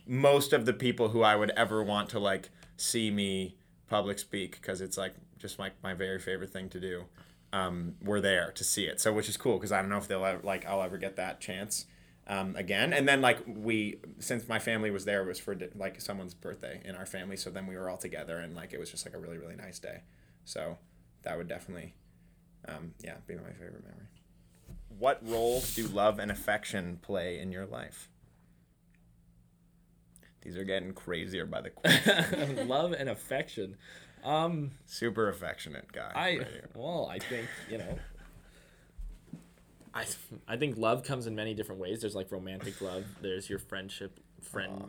most 0.06 0.52
of 0.52 0.66
the 0.66 0.72
people 0.72 1.10
who 1.10 1.22
I 1.22 1.36
would 1.36 1.50
ever 1.50 1.82
want 1.82 2.08
to 2.10 2.18
like 2.18 2.50
see 2.76 3.10
me 3.10 3.56
public 3.92 4.18
speak 4.18 4.52
because 4.52 4.80
it's 4.80 4.96
like 4.96 5.12
just 5.38 5.58
like 5.58 5.74
my 5.82 5.92
very 5.92 6.18
favorite 6.18 6.48
thing 6.48 6.70
to 6.70 6.80
do 6.80 7.04
um, 7.52 7.94
were 8.02 8.22
there 8.22 8.50
to 8.52 8.64
see 8.64 8.84
it. 8.84 9.02
So 9.02 9.12
which 9.12 9.28
is 9.28 9.36
cool 9.36 9.58
because 9.58 9.70
I 9.70 9.82
don't 9.82 9.90
know 9.90 9.98
if 9.98 10.08
they'll 10.08 10.24
ever 10.24 10.40
like 10.42 10.64
I'll 10.64 10.82
ever 10.82 10.96
get 10.96 11.16
that 11.16 11.42
chance 11.42 11.84
um, 12.26 12.56
again. 12.56 12.94
And 12.94 13.06
then 13.06 13.20
like 13.20 13.40
we 13.46 13.98
since 14.18 14.48
my 14.48 14.58
family 14.58 14.90
was 14.90 15.04
there 15.04 15.20
it 15.22 15.26
was 15.26 15.38
for 15.38 15.54
like 15.74 16.00
someone's 16.00 16.32
birthday 16.32 16.80
in 16.86 16.96
our 16.96 17.04
family 17.04 17.36
so 17.36 17.50
then 17.50 17.66
we 17.66 17.76
were 17.76 17.90
all 17.90 17.98
together 17.98 18.38
and 18.38 18.56
like 18.56 18.72
it 18.72 18.80
was 18.80 18.90
just 18.90 19.04
like 19.04 19.14
a 19.14 19.18
really 19.18 19.36
really 19.36 19.56
nice 19.56 19.78
day. 19.78 20.00
So 20.46 20.78
that 21.24 21.36
would 21.36 21.48
definitely 21.48 21.92
um, 22.66 22.94
yeah 23.04 23.16
be 23.26 23.34
my 23.34 23.50
favorite 23.50 23.84
memory. 23.84 24.08
What 24.98 25.20
role 25.28 25.62
do 25.74 25.86
love 25.86 26.18
and 26.18 26.30
affection 26.30 26.98
play 27.02 27.38
in 27.38 27.52
your 27.52 27.66
life 27.66 28.08
these 30.42 30.56
are 30.56 30.64
getting 30.64 30.92
crazier 30.92 31.46
by 31.46 31.60
the 31.60 31.70
question. 31.70 32.68
Love 32.68 32.92
and 32.92 33.08
affection. 33.08 33.76
Um, 34.24 34.70
Super 34.86 35.28
affectionate 35.28 35.90
guy. 35.92 36.12
I 36.14 36.38
right 36.38 36.46
here. 36.46 36.68
well, 36.74 37.08
I 37.10 37.18
think 37.18 37.48
you 37.70 37.78
know. 37.78 37.98
I 39.94 40.04
I 40.48 40.56
think 40.56 40.76
love 40.78 41.02
comes 41.02 41.26
in 41.26 41.34
many 41.34 41.54
different 41.54 41.80
ways. 41.80 42.00
There's 42.00 42.14
like 42.14 42.30
romantic 42.32 42.80
love. 42.80 43.04
There's 43.20 43.50
your 43.50 43.58
friendship, 43.58 44.20
friendly 44.40 44.86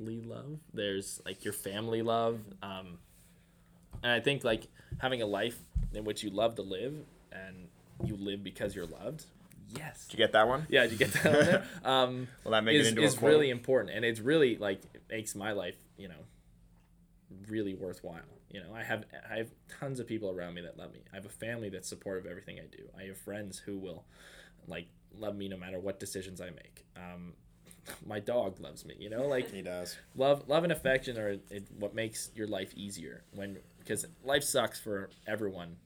love. 0.00 0.58
There's 0.72 1.20
like 1.26 1.44
your 1.44 1.52
family 1.52 2.02
love. 2.02 2.40
Um, 2.62 2.98
and 4.02 4.12
I 4.12 4.20
think 4.20 4.44
like 4.44 4.68
having 4.98 5.22
a 5.22 5.26
life 5.26 5.58
in 5.92 6.04
which 6.04 6.22
you 6.22 6.30
love 6.30 6.54
to 6.56 6.62
live 6.62 6.94
and 7.32 7.68
you 8.04 8.16
live 8.16 8.42
because 8.42 8.74
you're 8.74 8.86
loved. 8.86 9.26
Yes. 9.76 10.06
Did 10.06 10.18
you 10.18 10.24
get 10.24 10.32
that 10.32 10.46
one? 10.48 10.66
Yeah, 10.68 10.82
did 10.82 10.92
you 10.92 10.98
get 10.98 11.12
that 11.14 11.26
on 11.26 11.32
there? 11.46 11.64
Um, 11.84 12.28
Will 12.44 12.52
that 12.52 12.64
make 12.64 12.76
is, 12.76 12.86
it 12.86 12.90
into 12.90 13.02
is 13.02 13.14
a 13.14 13.18
quote? 13.18 13.30
really 13.30 13.50
important, 13.50 13.94
and 13.96 14.04
it's 14.04 14.20
really 14.20 14.56
like 14.56 14.82
it 14.94 15.02
makes 15.10 15.34
my 15.34 15.52
life, 15.52 15.76
you 15.96 16.08
know, 16.08 16.24
really 17.48 17.74
worthwhile. 17.74 18.20
You 18.50 18.60
know, 18.60 18.74
I 18.74 18.82
have 18.82 19.04
I 19.30 19.38
have 19.38 19.50
tons 19.80 19.98
of 20.00 20.06
people 20.06 20.30
around 20.30 20.54
me 20.54 20.60
that 20.62 20.76
love 20.76 20.92
me. 20.92 21.00
I 21.12 21.16
have 21.16 21.24
a 21.26 21.30
family 21.30 21.70
that's 21.70 21.88
supportive 21.88 22.26
of 22.26 22.30
everything 22.30 22.58
I 22.58 22.66
do. 22.70 22.84
I 22.98 23.04
have 23.04 23.16
friends 23.16 23.58
who 23.58 23.78
will, 23.78 24.04
like, 24.66 24.88
love 25.18 25.34
me 25.36 25.48
no 25.48 25.56
matter 25.56 25.78
what 25.80 25.98
decisions 25.98 26.40
I 26.40 26.50
make. 26.50 26.84
Um, 26.96 27.32
my 28.06 28.20
dog 28.20 28.60
loves 28.60 28.84
me. 28.84 28.94
You 28.98 29.08
know, 29.10 29.26
like 29.26 29.50
He 29.50 29.62
does. 29.62 29.96
love 30.14 30.48
love 30.48 30.64
and 30.64 30.72
affection 30.72 31.16
are 31.18 31.30
it, 31.50 31.66
what 31.78 31.94
makes 31.94 32.30
your 32.34 32.46
life 32.46 32.72
easier 32.76 33.24
when 33.34 33.56
because 33.78 34.04
life 34.22 34.44
sucks 34.44 34.78
for 34.78 35.08
everyone 35.26 35.76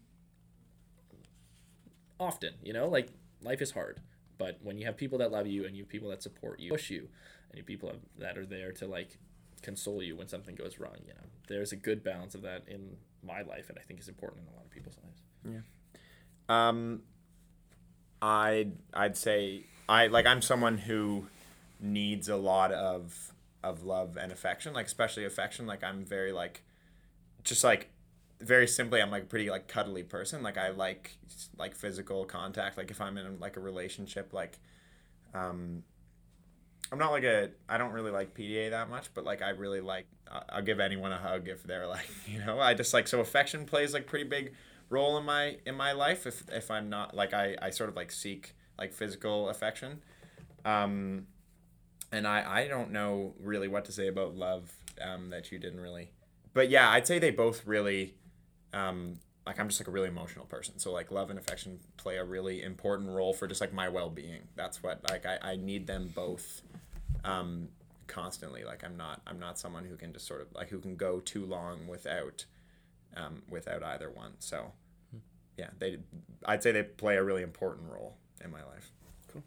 often 2.18 2.54
you 2.62 2.72
know 2.72 2.88
like 2.88 3.08
life 3.46 3.62
is 3.62 3.70
hard 3.70 4.00
but 4.38 4.58
when 4.62 4.76
you 4.76 4.84
have 4.84 4.96
people 4.96 5.18
that 5.18 5.30
love 5.32 5.46
you 5.46 5.64
and 5.64 5.76
you 5.76 5.82
have 5.84 5.88
people 5.88 6.10
that 6.10 6.22
support 6.22 6.60
you 6.60 6.70
push 6.70 6.90
you 6.90 7.08
and 7.48 7.54
you 7.54 7.60
have 7.60 7.66
people 7.66 7.92
that 8.18 8.36
are 8.36 8.44
there 8.46 8.72
to 8.72 8.86
like 8.86 9.18
console 9.62 10.02
you 10.02 10.16
when 10.16 10.28
something 10.28 10.54
goes 10.54 10.78
wrong 10.78 10.96
you 11.06 11.14
know 11.14 11.26
there's 11.48 11.72
a 11.72 11.76
good 11.76 12.04
balance 12.04 12.34
of 12.34 12.42
that 12.42 12.62
in 12.68 12.96
my 13.22 13.40
life 13.42 13.68
and 13.70 13.78
i 13.78 13.82
think 13.82 13.98
is 13.98 14.08
important 14.08 14.42
in 14.42 14.52
a 14.52 14.56
lot 14.56 14.64
of 14.64 14.70
people's 14.70 14.96
lives 15.02 15.22
Yeah. 15.44 15.60
Um, 16.48 17.02
I'd 18.22 18.72
I'd 18.94 19.16
say 19.16 19.64
I 19.88 20.06
like 20.08 20.26
I'm 20.26 20.42
someone 20.42 20.78
who 20.78 21.26
needs 21.80 22.28
a 22.28 22.36
lot 22.36 22.72
of 22.72 23.32
of 23.62 23.82
love 23.84 24.16
and 24.16 24.30
affection, 24.32 24.72
like 24.72 24.86
especially 24.86 25.24
affection. 25.24 25.66
Like 25.66 25.82
I'm 25.82 26.04
very 26.04 26.32
like, 26.32 26.62
just 27.42 27.64
like 27.64 27.90
very 28.40 28.66
simply, 28.66 29.00
I'm 29.00 29.10
like 29.10 29.24
a 29.24 29.26
pretty 29.26 29.50
like 29.50 29.68
cuddly 29.68 30.02
person. 30.02 30.42
Like 30.42 30.58
I 30.58 30.70
like 30.70 31.16
like 31.58 31.74
physical 31.74 32.24
contact. 32.24 32.76
Like 32.76 32.90
if 32.90 33.00
I'm 33.00 33.16
in 33.18 33.38
like 33.40 33.56
a 33.56 33.60
relationship, 33.60 34.32
like, 34.32 34.58
um, 35.34 35.82
I'm 36.92 36.98
not 36.98 37.12
like 37.12 37.24
a 37.24 37.50
I 37.68 37.78
don't 37.78 37.92
really 37.92 38.10
like 38.10 38.34
PDA 38.34 38.70
that 38.70 38.88
much, 38.88 39.12
but 39.14 39.24
like 39.24 39.42
I 39.42 39.50
really 39.50 39.80
like 39.80 40.06
I'll 40.50 40.62
give 40.62 40.80
anyone 40.80 41.12
a 41.12 41.18
hug 41.18 41.48
if 41.48 41.62
they're 41.62 41.86
like 41.96 42.08
you 42.26 42.38
know 42.44 42.60
I 42.60 42.74
just 42.74 42.92
like 42.92 43.08
so 43.08 43.20
affection 43.20 43.64
plays 43.64 43.94
like 43.94 44.06
pretty 44.06 44.28
big 44.28 44.52
role 44.88 45.16
in 45.18 45.24
my 45.24 45.56
in 45.66 45.74
my 45.74 45.92
life 45.92 46.26
if 46.26 46.44
if 46.50 46.70
I'm 46.70 46.88
not 46.88 47.14
like 47.14 47.34
I 47.34 47.56
I 47.60 47.70
sort 47.70 47.88
of 47.88 47.96
like 47.96 48.12
seek 48.12 48.54
like 48.78 48.92
physical 48.92 49.48
affection, 49.48 50.02
um, 50.64 51.26
and 52.12 52.26
I 52.26 52.62
I 52.62 52.68
don't 52.68 52.92
know 52.92 53.34
really 53.40 53.68
what 53.68 53.86
to 53.86 53.92
say 53.92 54.08
about 54.08 54.36
love 54.36 54.72
um 55.02 55.30
that 55.30 55.50
you 55.50 55.58
didn't 55.58 55.80
really, 55.80 56.10
but 56.52 56.68
yeah 56.68 56.90
I'd 56.90 57.06
say 57.06 57.18
they 57.18 57.30
both 57.30 57.66
really 57.66 58.14
um 58.76 59.18
like 59.46 59.60
I'm 59.60 59.68
just 59.68 59.80
like 59.80 59.88
a 59.88 59.92
really 59.92 60.08
emotional 60.08 60.44
person. 60.44 60.78
So 60.78 60.92
like 60.92 61.10
love 61.10 61.30
and 61.30 61.38
affection 61.38 61.78
play 61.96 62.16
a 62.16 62.24
really 62.24 62.62
important 62.62 63.10
role 63.10 63.32
for 63.32 63.46
just 63.46 63.60
like 63.60 63.72
my 63.72 63.88
well 63.88 64.10
being. 64.10 64.42
That's 64.56 64.82
what 64.82 65.00
like 65.08 65.24
I, 65.24 65.38
I 65.42 65.56
need 65.56 65.86
them 65.86 66.12
both 66.14 66.62
um 67.24 67.68
constantly. 68.06 68.64
Like 68.64 68.84
I'm 68.84 68.96
not 68.96 69.22
I'm 69.26 69.38
not 69.38 69.58
someone 69.58 69.84
who 69.84 69.96
can 69.96 70.12
just 70.12 70.26
sort 70.26 70.40
of 70.40 70.48
like 70.54 70.68
who 70.68 70.78
can 70.78 70.96
go 70.96 71.20
too 71.20 71.46
long 71.46 71.86
without 71.86 72.44
um, 73.16 73.42
without 73.48 73.82
either 73.82 74.10
one. 74.10 74.32
So 74.40 74.72
yeah, 75.56 75.70
they 75.78 75.98
I'd 76.44 76.62
say 76.62 76.72
they 76.72 76.82
play 76.82 77.16
a 77.16 77.22
really 77.22 77.42
important 77.42 77.90
role 77.90 78.16
in 78.44 78.50
my 78.50 78.62
life. 78.64 78.90
Cool. 79.32 79.42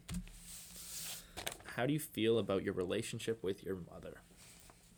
How 1.76 1.86
do 1.86 1.92
you 1.92 2.00
feel 2.00 2.38
about 2.38 2.64
your 2.64 2.74
relationship 2.74 3.42
with 3.44 3.62
your 3.62 3.76
mother? 3.90 4.14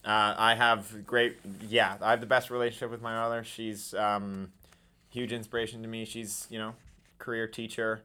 Uh, 0.05 0.35
I 0.37 0.55
have 0.57 1.07
great, 1.07 1.37
yeah, 1.69 1.97
I 2.01 2.11
have 2.11 2.21
the 2.21 2.27
best 2.27 2.51
relationship 2.51 2.91
with 2.91 3.03
my 3.03 3.15
mother. 3.15 3.45
She's 3.45 3.95
um, 3.95 4.51
huge 5.11 5.33
inspiration 5.33 5.83
to 5.83 5.89
me. 5.89 6.05
She's, 6.05 6.47
you 6.51 6.59
know, 6.59 6.75
career 7.19 7.47
teacher. 7.47 8.03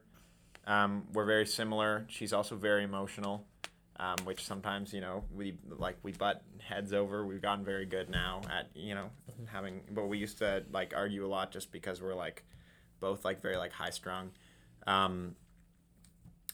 Um, 0.67 1.07
we're 1.13 1.25
very 1.25 1.47
similar. 1.47 2.05
She's 2.07 2.33
also 2.33 2.55
very 2.55 2.83
emotional, 2.83 3.45
um, 3.99 4.17
which 4.25 4.45
sometimes, 4.45 4.93
you 4.93 5.01
know, 5.01 5.23
we 5.35 5.57
like 5.69 5.97
we 6.03 6.11
butt 6.11 6.43
heads 6.59 6.93
over. 6.93 7.25
We've 7.25 7.41
gotten 7.41 7.65
very 7.65 7.85
good 7.85 8.09
now 8.09 8.41
at, 8.51 8.69
you 8.75 8.93
know, 8.93 9.09
having, 9.47 9.81
but 9.89 10.05
we 10.07 10.19
used 10.19 10.37
to 10.39 10.63
like 10.71 10.93
argue 10.95 11.25
a 11.25 11.29
lot 11.29 11.51
just 11.51 11.71
because 11.71 11.99
we're 11.99 12.13
like 12.15 12.43
both 12.99 13.25
like 13.25 13.41
very 13.41 13.57
like 13.57 13.71
high 13.71 13.89
strung. 13.89 14.29
Um, 14.85 15.35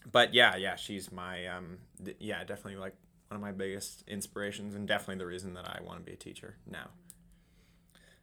but 0.10 0.34
yeah, 0.34 0.56
yeah, 0.56 0.76
she's 0.76 1.12
my, 1.12 1.48
um, 1.48 1.80
d- 2.02 2.16
yeah, 2.20 2.44
definitely 2.44 2.78
like 2.78 2.96
one 3.34 3.38
of 3.38 3.42
my 3.42 3.52
biggest 3.52 4.04
inspirations 4.08 4.76
and 4.76 4.88
definitely 4.88 5.16
the 5.16 5.26
reason 5.26 5.56
that 5.56 5.68
I 5.68 5.82
want 5.84 6.00
to 6.00 6.06
be 6.06 6.14
a 6.14 6.16
teacher 6.16 6.56
now. 6.70 6.90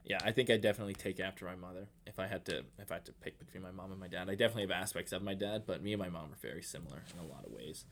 Yeah, 0.04 0.18
I 0.24 0.30
think 0.30 0.50
I 0.50 0.56
definitely 0.56 0.94
take 0.94 1.18
after 1.18 1.44
my 1.44 1.56
mother. 1.56 1.88
If 2.06 2.20
I 2.20 2.28
had 2.28 2.44
to, 2.44 2.62
if 2.78 2.92
I 2.92 2.94
had 2.94 3.06
to 3.06 3.12
pick 3.12 3.38
between 3.40 3.64
my 3.64 3.72
mom 3.72 3.90
and 3.90 3.98
my 3.98 4.06
dad, 4.06 4.30
I 4.30 4.36
definitely 4.36 4.62
have 4.62 4.70
aspects 4.70 5.10
of 5.10 5.22
my 5.22 5.34
dad, 5.34 5.64
but 5.66 5.82
me 5.82 5.92
and 5.92 6.00
my 6.00 6.08
mom 6.08 6.26
are 6.26 6.40
very 6.40 6.62
similar 6.62 7.02
in 7.12 7.18
a 7.18 7.26
lot 7.26 7.44
of 7.44 7.52
ways. 7.52 7.84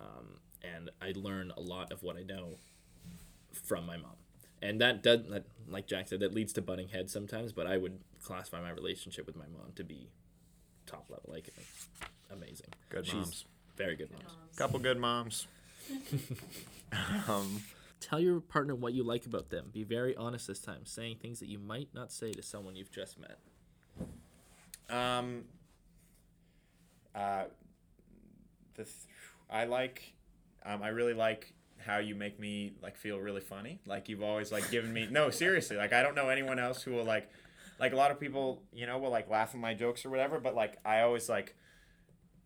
Um, 0.00 0.40
and 0.62 0.90
I 1.00 1.12
learn 1.14 1.52
a 1.56 1.60
lot 1.60 1.92
of 1.92 2.02
what 2.02 2.16
I 2.16 2.22
know 2.22 2.56
from 3.52 3.86
my 3.86 3.96
mom, 3.96 4.16
and 4.60 4.80
that 4.80 5.02
does, 5.04 5.20
that, 5.30 5.44
like 5.68 5.86
Jack 5.86 6.08
said, 6.08 6.20
that 6.20 6.34
leads 6.34 6.52
to 6.54 6.62
butting 6.62 6.88
heads 6.88 7.12
sometimes. 7.12 7.52
But 7.52 7.68
I 7.68 7.76
would 7.76 8.00
classify 8.22 8.60
my 8.60 8.70
relationship 8.70 9.24
with 9.24 9.36
my 9.36 9.46
mom 9.46 9.72
to 9.76 9.84
be 9.84 10.08
top 10.84 11.06
level, 11.08 11.30
like 11.32 11.48
amazing. 12.30 12.70
Good 12.90 13.06
She's 13.06 13.14
moms. 13.14 13.44
very 13.76 13.94
good 13.94 14.10
moms. 14.10 14.36
Couple 14.56 14.80
good 14.80 14.98
moms. 14.98 15.46
um, 17.28 17.62
Tell 18.00 18.20
your 18.20 18.40
partner 18.40 18.74
what 18.74 18.92
you 18.92 19.02
like 19.02 19.26
about 19.26 19.48
them. 19.50 19.70
Be 19.72 19.82
very 19.82 20.14
honest 20.16 20.46
this 20.46 20.60
time, 20.60 20.84
saying 20.84 21.16
things 21.16 21.40
that 21.40 21.48
you 21.48 21.58
might 21.58 21.88
not 21.94 22.12
say 22.12 22.30
to 22.32 22.42
someone 22.42 22.76
you've 22.76 22.92
just 22.92 23.18
met. 23.18 23.38
um, 24.90 25.44
uh, 27.14 27.44
the 28.74 28.84
th- 28.84 28.94
I 29.50 29.64
like, 29.64 30.12
um, 30.64 30.82
I 30.82 30.88
really 30.88 31.14
like 31.14 31.52
how 31.78 31.98
you 31.98 32.14
make 32.14 32.38
me 32.38 32.74
like 32.82 32.96
feel 32.96 33.18
really 33.18 33.40
funny. 33.40 33.80
Like 33.86 34.08
you've 34.08 34.22
always 34.22 34.52
like 34.52 34.70
given 34.70 34.92
me 34.92 35.08
no 35.10 35.30
seriously. 35.30 35.76
Like 35.76 35.92
I 35.92 36.02
don't 36.02 36.14
know 36.14 36.28
anyone 36.28 36.58
else 36.58 36.82
who 36.82 36.92
will 36.92 37.04
like, 37.04 37.30
like 37.80 37.92
a 37.92 37.96
lot 37.96 38.10
of 38.10 38.20
people 38.20 38.62
you 38.72 38.86
know 38.86 38.98
will 38.98 39.10
like 39.10 39.28
laugh 39.30 39.54
at 39.54 39.60
my 39.60 39.74
jokes 39.74 40.04
or 40.04 40.10
whatever. 40.10 40.38
But 40.38 40.54
like 40.54 40.78
I 40.84 41.00
always 41.00 41.28
like, 41.28 41.56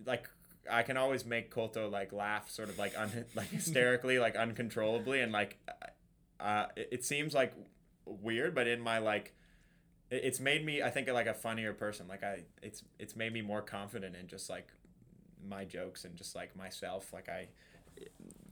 like 0.06 0.28
I 0.70 0.82
can 0.82 0.96
always 0.96 1.24
make 1.24 1.54
Colto 1.54 1.90
like 1.90 2.12
laugh 2.12 2.50
sort 2.50 2.68
of 2.68 2.78
like 2.78 2.92
un- 2.98 3.24
like 3.34 3.48
hysterically 3.48 4.18
like 4.18 4.36
uncontrollably 4.36 5.20
and 5.20 5.32
like, 5.32 5.58
uh, 6.38 6.66
it, 6.76 6.88
it 6.92 7.04
seems 7.04 7.34
like 7.34 7.54
weird, 8.06 8.54
but 8.54 8.66
in 8.66 8.80
my 8.80 8.98
like 8.98 9.34
it- 10.10 10.22
it's 10.24 10.40
made 10.40 10.64
me 10.64 10.82
i 10.82 10.90
think 10.90 11.08
like 11.08 11.26
a 11.26 11.34
funnier 11.34 11.72
person. 11.72 12.08
Like 12.08 12.22
i 12.22 12.44
it's 12.62 12.82
it's 12.98 13.16
made 13.16 13.32
me 13.32 13.42
more 13.42 13.62
confident 13.62 14.16
in 14.16 14.26
just 14.26 14.50
like 14.50 14.68
my 15.46 15.64
jokes 15.64 16.04
and 16.04 16.16
just 16.16 16.34
like 16.34 16.56
myself. 16.56 17.12
Like 17.12 17.28
i 17.28 17.48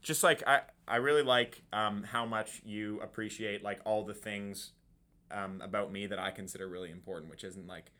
just 0.01 0.23
like 0.23 0.45
i 0.47 0.61
i 0.87 0.97
really 0.97 1.23
like 1.23 1.61
um 1.73 2.03
how 2.03 2.25
much 2.25 2.61
you 2.63 2.99
appreciate 3.01 3.63
like 3.63 3.79
all 3.85 4.03
the 4.03 4.13
things 4.13 4.73
um 5.31 5.59
about 5.61 5.91
me 5.91 6.05
that 6.05 6.19
i 6.19 6.29
consider 6.29 6.67
really 6.67 6.91
important 6.91 7.31
which 7.31 7.43
isn't 7.43 7.65
like 7.67 7.91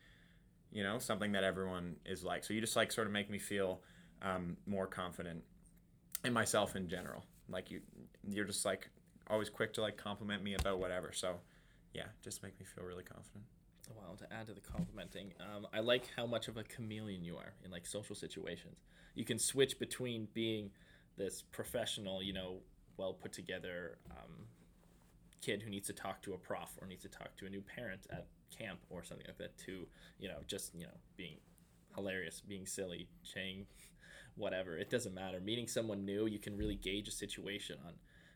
you 0.72 0.82
know 0.82 0.98
something 0.98 1.32
that 1.32 1.42
everyone 1.44 1.96
is 2.06 2.22
like. 2.24 2.44
So 2.44 2.54
you 2.54 2.60
just 2.60 2.76
like 2.76 2.92
sort 2.92 3.06
of 3.06 3.12
make 3.12 3.28
me 3.28 3.38
feel 3.38 3.80
um 4.22 4.56
more 4.66 4.86
confident 4.86 5.42
in 6.24 6.32
myself 6.32 6.76
in 6.76 6.88
general 6.88 7.24
like 7.48 7.70
you 7.70 7.80
you're 8.28 8.44
just 8.44 8.64
like 8.64 8.90
always 9.28 9.48
quick 9.48 9.72
to 9.72 9.80
like 9.80 9.96
compliment 9.96 10.42
me 10.42 10.54
about 10.54 10.78
whatever 10.78 11.12
so 11.12 11.36
yeah, 11.92 12.04
just 12.22 12.42
make 12.42 12.58
me 12.58 12.66
feel 12.66 12.84
really 12.84 13.04
confident. 13.04 13.44
Well, 13.96 14.16
to 14.16 14.32
add 14.32 14.46
to 14.46 14.54
the 14.54 14.60
complimenting, 14.60 15.32
um, 15.40 15.66
I 15.72 15.80
like 15.80 16.08
how 16.16 16.24
much 16.24 16.46
of 16.46 16.56
a 16.56 16.62
chameleon 16.62 17.24
you 17.24 17.36
are 17.36 17.52
in 17.64 17.70
like 17.70 17.86
social 17.86 18.14
situations. 18.14 18.76
You 19.14 19.24
can 19.24 19.38
switch 19.38 19.78
between 19.78 20.28
being 20.32 20.70
this 21.16 21.42
professional, 21.42 22.22
you 22.22 22.32
know, 22.32 22.58
well 22.96 23.14
put 23.14 23.32
together 23.32 23.98
um, 24.10 24.46
kid 25.40 25.62
who 25.62 25.70
needs 25.70 25.86
to 25.88 25.92
talk 25.92 26.22
to 26.22 26.34
a 26.34 26.38
prof 26.38 26.70
or 26.80 26.86
needs 26.86 27.02
to 27.02 27.08
talk 27.08 27.34
to 27.38 27.46
a 27.46 27.50
new 27.50 27.62
parent 27.62 28.06
at 28.10 28.26
camp 28.56 28.78
or 28.90 29.02
something 29.02 29.26
like 29.26 29.38
that, 29.38 29.58
to 29.58 29.86
you 30.20 30.28
know 30.28 30.38
just 30.46 30.72
you 30.74 30.82
know 30.82 30.98
being 31.16 31.38
hilarious, 31.96 32.40
being 32.40 32.66
silly, 32.66 33.08
saying 33.24 33.66
whatever. 34.40 34.76
It 34.76 34.90
doesn't 34.90 35.14
matter. 35.14 35.40
Meeting 35.40 35.68
someone 35.68 36.04
new, 36.04 36.26
you 36.26 36.38
can 36.38 36.56
really 36.56 36.76
gauge 36.76 37.08
a 37.08 37.12
situation 37.12 37.78
on 37.86 37.92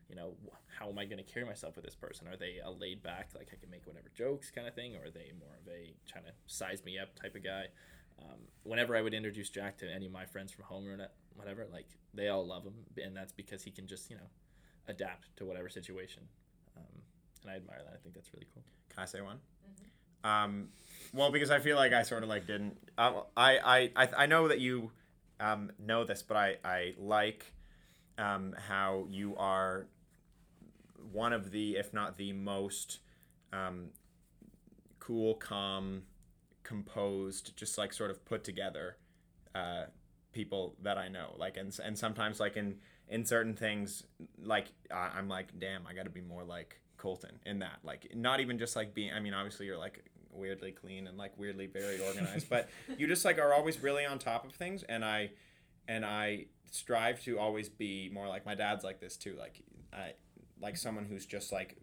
you 0.09 0.15
know, 0.15 0.33
how 0.79 0.89
am 0.89 0.99
I 0.99 1.05
going 1.05 1.17
to 1.17 1.23
carry 1.23 1.45
myself 1.45 1.75
with 1.75 1.85
this 1.85 1.95
person? 1.95 2.27
Are 2.27 2.37
they 2.37 2.59
a 2.63 2.69
laid 2.69 3.01
back, 3.01 3.29
like 3.35 3.49
I 3.51 3.55
can 3.59 3.69
make 3.69 3.87
whatever 3.87 4.09
jokes 4.15 4.51
kind 4.51 4.67
of 4.67 4.75
thing, 4.75 4.95
or 4.95 5.05
are 5.05 5.11
they 5.11 5.31
more 5.39 5.57
of 5.61 5.67
a 5.67 5.93
trying 6.07 6.25
to 6.25 6.31
size 6.47 6.83
me 6.83 6.99
up 6.99 7.15
type 7.19 7.35
of 7.35 7.43
guy? 7.43 7.65
Um, 8.19 8.39
whenever 8.63 8.95
I 8.95 9.01
would 9.01 9.13
introduce 9.13 9.49
Jack 9.49 9.77
to 9.79 9.91
any 9.91 10.05
of 10.05 10.11
my 10.11 10.25
friends 10.25 10.51
from 10.51 10.65
home 10.65 10.87
or 10.87 10.97
not- 10.97 11.11
whatever, 11.35 11.65
like 11.71 11.87
they 12.13 12.29
all 12.29 12.45
love 12.45 12.63
him, 12.63 12.75
and 13.03 13.15
that's 13.15 13.33
because 13.33 13.63
he 13.63 13.71
can 13.71 13.87
just 13.87 14.09
you 14.09 14.15
know 14.15 14.29
adapt 14.87 15.35
to 15.37 15.45
whatever 15.45 15.69
situation. 15.69 16.23
Um, 16.77 17.01
and 17.41 17.51
I 17.51 17.55
admire 17.55 17.81
that. 17.83 17.93
I 17.93 17.97
think 17.97 18.15
that's 18.15 18.33
really 18.33 18.47
cool. 18.53 18.63
Can 18.89 19.03
I 19.03 19.05
say 19.05 19.21
one? 19.21 19.39
Um, 20.23 20.69
well, 21.13 21.31
because 21.31 21.51
I 21.51 21.59
feel 21.59 21.75
like 21.75 21.93
I 21.93 22.03
sort 22.03 22.23
of 22.23 22.29
like 22.29 22.47
didn't. 22.47 22.77
Uh, 22.97 23.21
I, 23.35 23.57
I 23.57 24.03
I 24.03 24.09
I 24.19 24.25
know 24.27 24.47
that 24.47 24.59
you 24.59 24.91
um, 25.39 25.71
know 25.79 26.03
this, 26.03 26.21
but 26.21 26.37
I 26.37 26.57
I 26.63 26.93
like 26.97 27.53
um, 28.17 28.55
how 28.67 29.05
you 29.09 29.35
are 29.37 29.87
one 31.11 31.33
of 31.33 31.51
the, 31.51 31.77
if 31.77 31.93
not 31.93 32.17
the 32.17 32.33
most 32.33 32.99
um, 33.53 33.89
cool, 34.99 35.35
calm, 35.35 36.03
composed, 36.63 37.55
just 37.55 37.77
like 37.77 37.93
sort 37.93 38.11
of 38.11 38.23
put 38.25 38.43
together 38.43 38.97
uh, 39.53 39.85
people 40.31 40.75
that 40.81 40.97
I 40.97 41.07
know. 41.07 41.35
Like, 41.37 41.57
and 41.57 41.77
and 41.83 41.97
sometimes 41.97 42.39
like 42.39 42.57
in 42.57 42.77
in 43.07 43.25
certain 43.25 43.55
things, 43.55 44.03
like 44.41 44.67
I 44.91 45.11
I'm 45.15 45.27
like, 45.27 45.59
damn, 45.59 45.85
I 45.87 45.93
got 45.93 46.03
to 46.03 46.09
be 46.09 46.21
more 46.21 46.43
like 46.43 46.79
Colton 46.97 47.39
in 47.45 47.59
that. 47.59 47.79
Like, 47.83 48.11
not 48.15 48.39
even 48.39 48.57
just 48.57 48.75
like 48.75 48.93
being. 48.93 49.13
I 49.13 49.19
mean, 49.19 49.33
obviously 49.33 49.65
you're 49.65 49.77
like 49.77 50.03
weirdly 50.35 50.71
clean 50.71 51.07
and 51.07 51.17
like 51.17 51.37
weirdly 51.37 51.67
very 51.67 51.99
organized, 51.99 52.49
but 52.49 52.69
you 52.97 53.07
just 53.07 53.25
like 53.25 53.39
are 53.39 53.53
always 53.53 53.81
really 53.81 54.05
on 54.05 54.19
top 54.19 54.45
of 54.45 54.53
things. 54.53 54.83
And 54.83 55.03
I 55.03 55.31
and 55.87 56.05
I 56.05 56.45
strive 56.71 57.23
to 57.23 57.39
always 57.39 57.69
be 57.69 58.09
more 58.13 58.27
like 58.27 58.45
my 58.45 58.55
dad's 58.55 58.83
like 58.83 58.99
this 58.99 59.17
too. 59.17 59.35
Like 59.39 59.61
I 59.93 60.13
like 60.61 60.77
someone 60.77 61.05
who's 61.05 61.25
just 61.25 61.51
like 61.51 61.77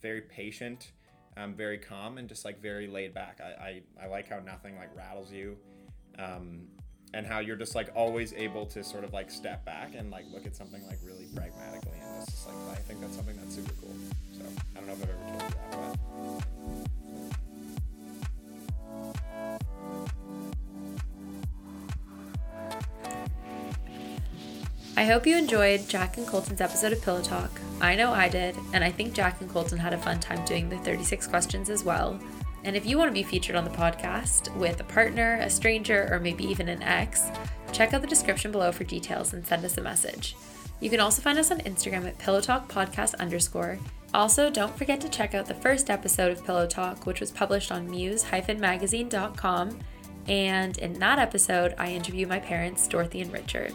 very 0.00 0.20
patient, 0.20 0.92
um, 1.36 1.54
very 1.54 1.78
calm, 1.78 2.18
and 2.18 2.28
just 2.28 2.44
like 2.44 2.60
very 2.60 2.86
laid 2.86 3.14
back. 3.14 3.40
I, 3.40 3.82
I, 4.00 4.04
I 4.04 4.06
like 4.08 4.28
how 4.28 4.40
nothing 4.40 4.76
like 4.76 4.94
rattles 4.96 5.32
you, 5.32 5.56
um, 6.18 6.68
and 7.14 7.26
how 7.26 7.38
you're 7.38 7.56
just 7.56 7.74
like 7.74 7.90
always 7.94 8.32
able 8.34 8.66
to 8.66 8.84
sort 8.84 9.04
of 9.04 9.12
like 9.12 9.30
step 9.30 9.64
back 9.64 9.94
and 9.96 10.10
like 10.10 10.24
look 10.30 10.46
at 10.46 10.54
something 10.54 10.86
like 10.86 10.98
really 11.02 11.26
pragmatically. 11.34 11.98
And 12.02 12.22
it's 12.22 12.30
just 12.30 12.46
like 12.46 12.56
I 12.78 12.80
think 12.80 13.00
that's 13.00 13.16
something 13.16 13.36
that's 13.36 13.54
super 13.54 13.72
cool. 13.80 13.94
So 14.32 14.44
I 14.76 14.78
don't 14.78 14.86
know 14.88 14.92
if 14.92 15.02
I've 15.02 15.10
ever 15.10 15.18
told 15.30 15.42
you 15.42 15.48
that, 15.48 15.96
but. 16.06 16.13
I 24.96 25.06
hope 25.06 25.26
you 25.26 25.36
enjoyed 25.36 25.88
Jack 25.88 26.18
and 26.18 26.26
Colton's 26.26 26.60
episode 26.60 26.92
of 26.92 27.02
Pillow 27.02 27.20
Talk. 27.20 27.50
I 27.80 27.96
know 27.96 28.12
I 28.12 28.28
did, 28.28 28.56
and 28.72 28.84
I 28.84 28.92
think 28.92 29.12
Jack 29.12 29.40
and 29.40 29.50
Colton 29.50 29.76
had 29.76 29.92
a 29.92 29.98
fun 29.98 30.20
time 30.20 30.44
doing 30.44 30.68
the 30.68 30.78
36 30.78 31.26
questions 31.26 31.68
as 31.68 31.82
well. 31.82 32.16
And 32.62 32.76
if 32.76 32.86
you 32.86 32.96
want 32.96 33.08
to 33.08 33.12
be 33.12 33.24
featured 33.24 33.56
on 33.56 33.64
the 33.64 33.70
podcast 33.70 34.56
with 34.56 34.78
a 34.78 34.84
partner, 34.84 35.38
a 35.40 35.50
stranger, 35.50 36.08
or 36.12 36.20
maybe 36.20 36.44
even 36.44 36.68
an 36.68 36.80
ex, 36.80 37.24
check 37.72 37.92
out 37.92 38.02
the 38.02 38.06
description 38.06 38.52
below 38.52 38.70
for 38.70 38.84
details 38.84 39.32
and 39.32 39.44
send 39.44 39.64
us 39.64 39.78
a 39.78 39.82
message. 39.82 40.36
You 40.78 40.90
can 40.90 41.00
also 41.00 41.20
find 41.20 41.40
us 41.40 41.50
on 41.50 41.58
Instagram 41.58 42.06
at 42.06 42.18
Pillow 42.18 42.40
Talk 42.40 42.70
Podcast 42.70 43.16
underscore. 43.16 43.80
Also, 44.14 44.48
don't 44.48 44.78
forget 44.78 45.00
to 45.00 45.08
check 45.08 45.34
out 45.34 45.46
the 45.46 45.54
first 45.54 45.90
episode 45.90 46.30
of 46.30 46.44
Pillow 46.44 46.68
Talk, 46.68 47.04
which 47.04 47.18
was 47.18 47.32
published 47.32 47.72
on 47.72 47.90
muse-magazine.com. 47.90 49.78
And 50.28 50.78
in 50.78 50.92
that 51.00 51.18
episode, 51.18 51.74
I 51.78 51.90
interview 51.90 52.28
my 52.28 52.38
parents, 52.38 52.86
Dorothy 52.86 53.22
and 53.22 53.32
Richard. 53.32 53.74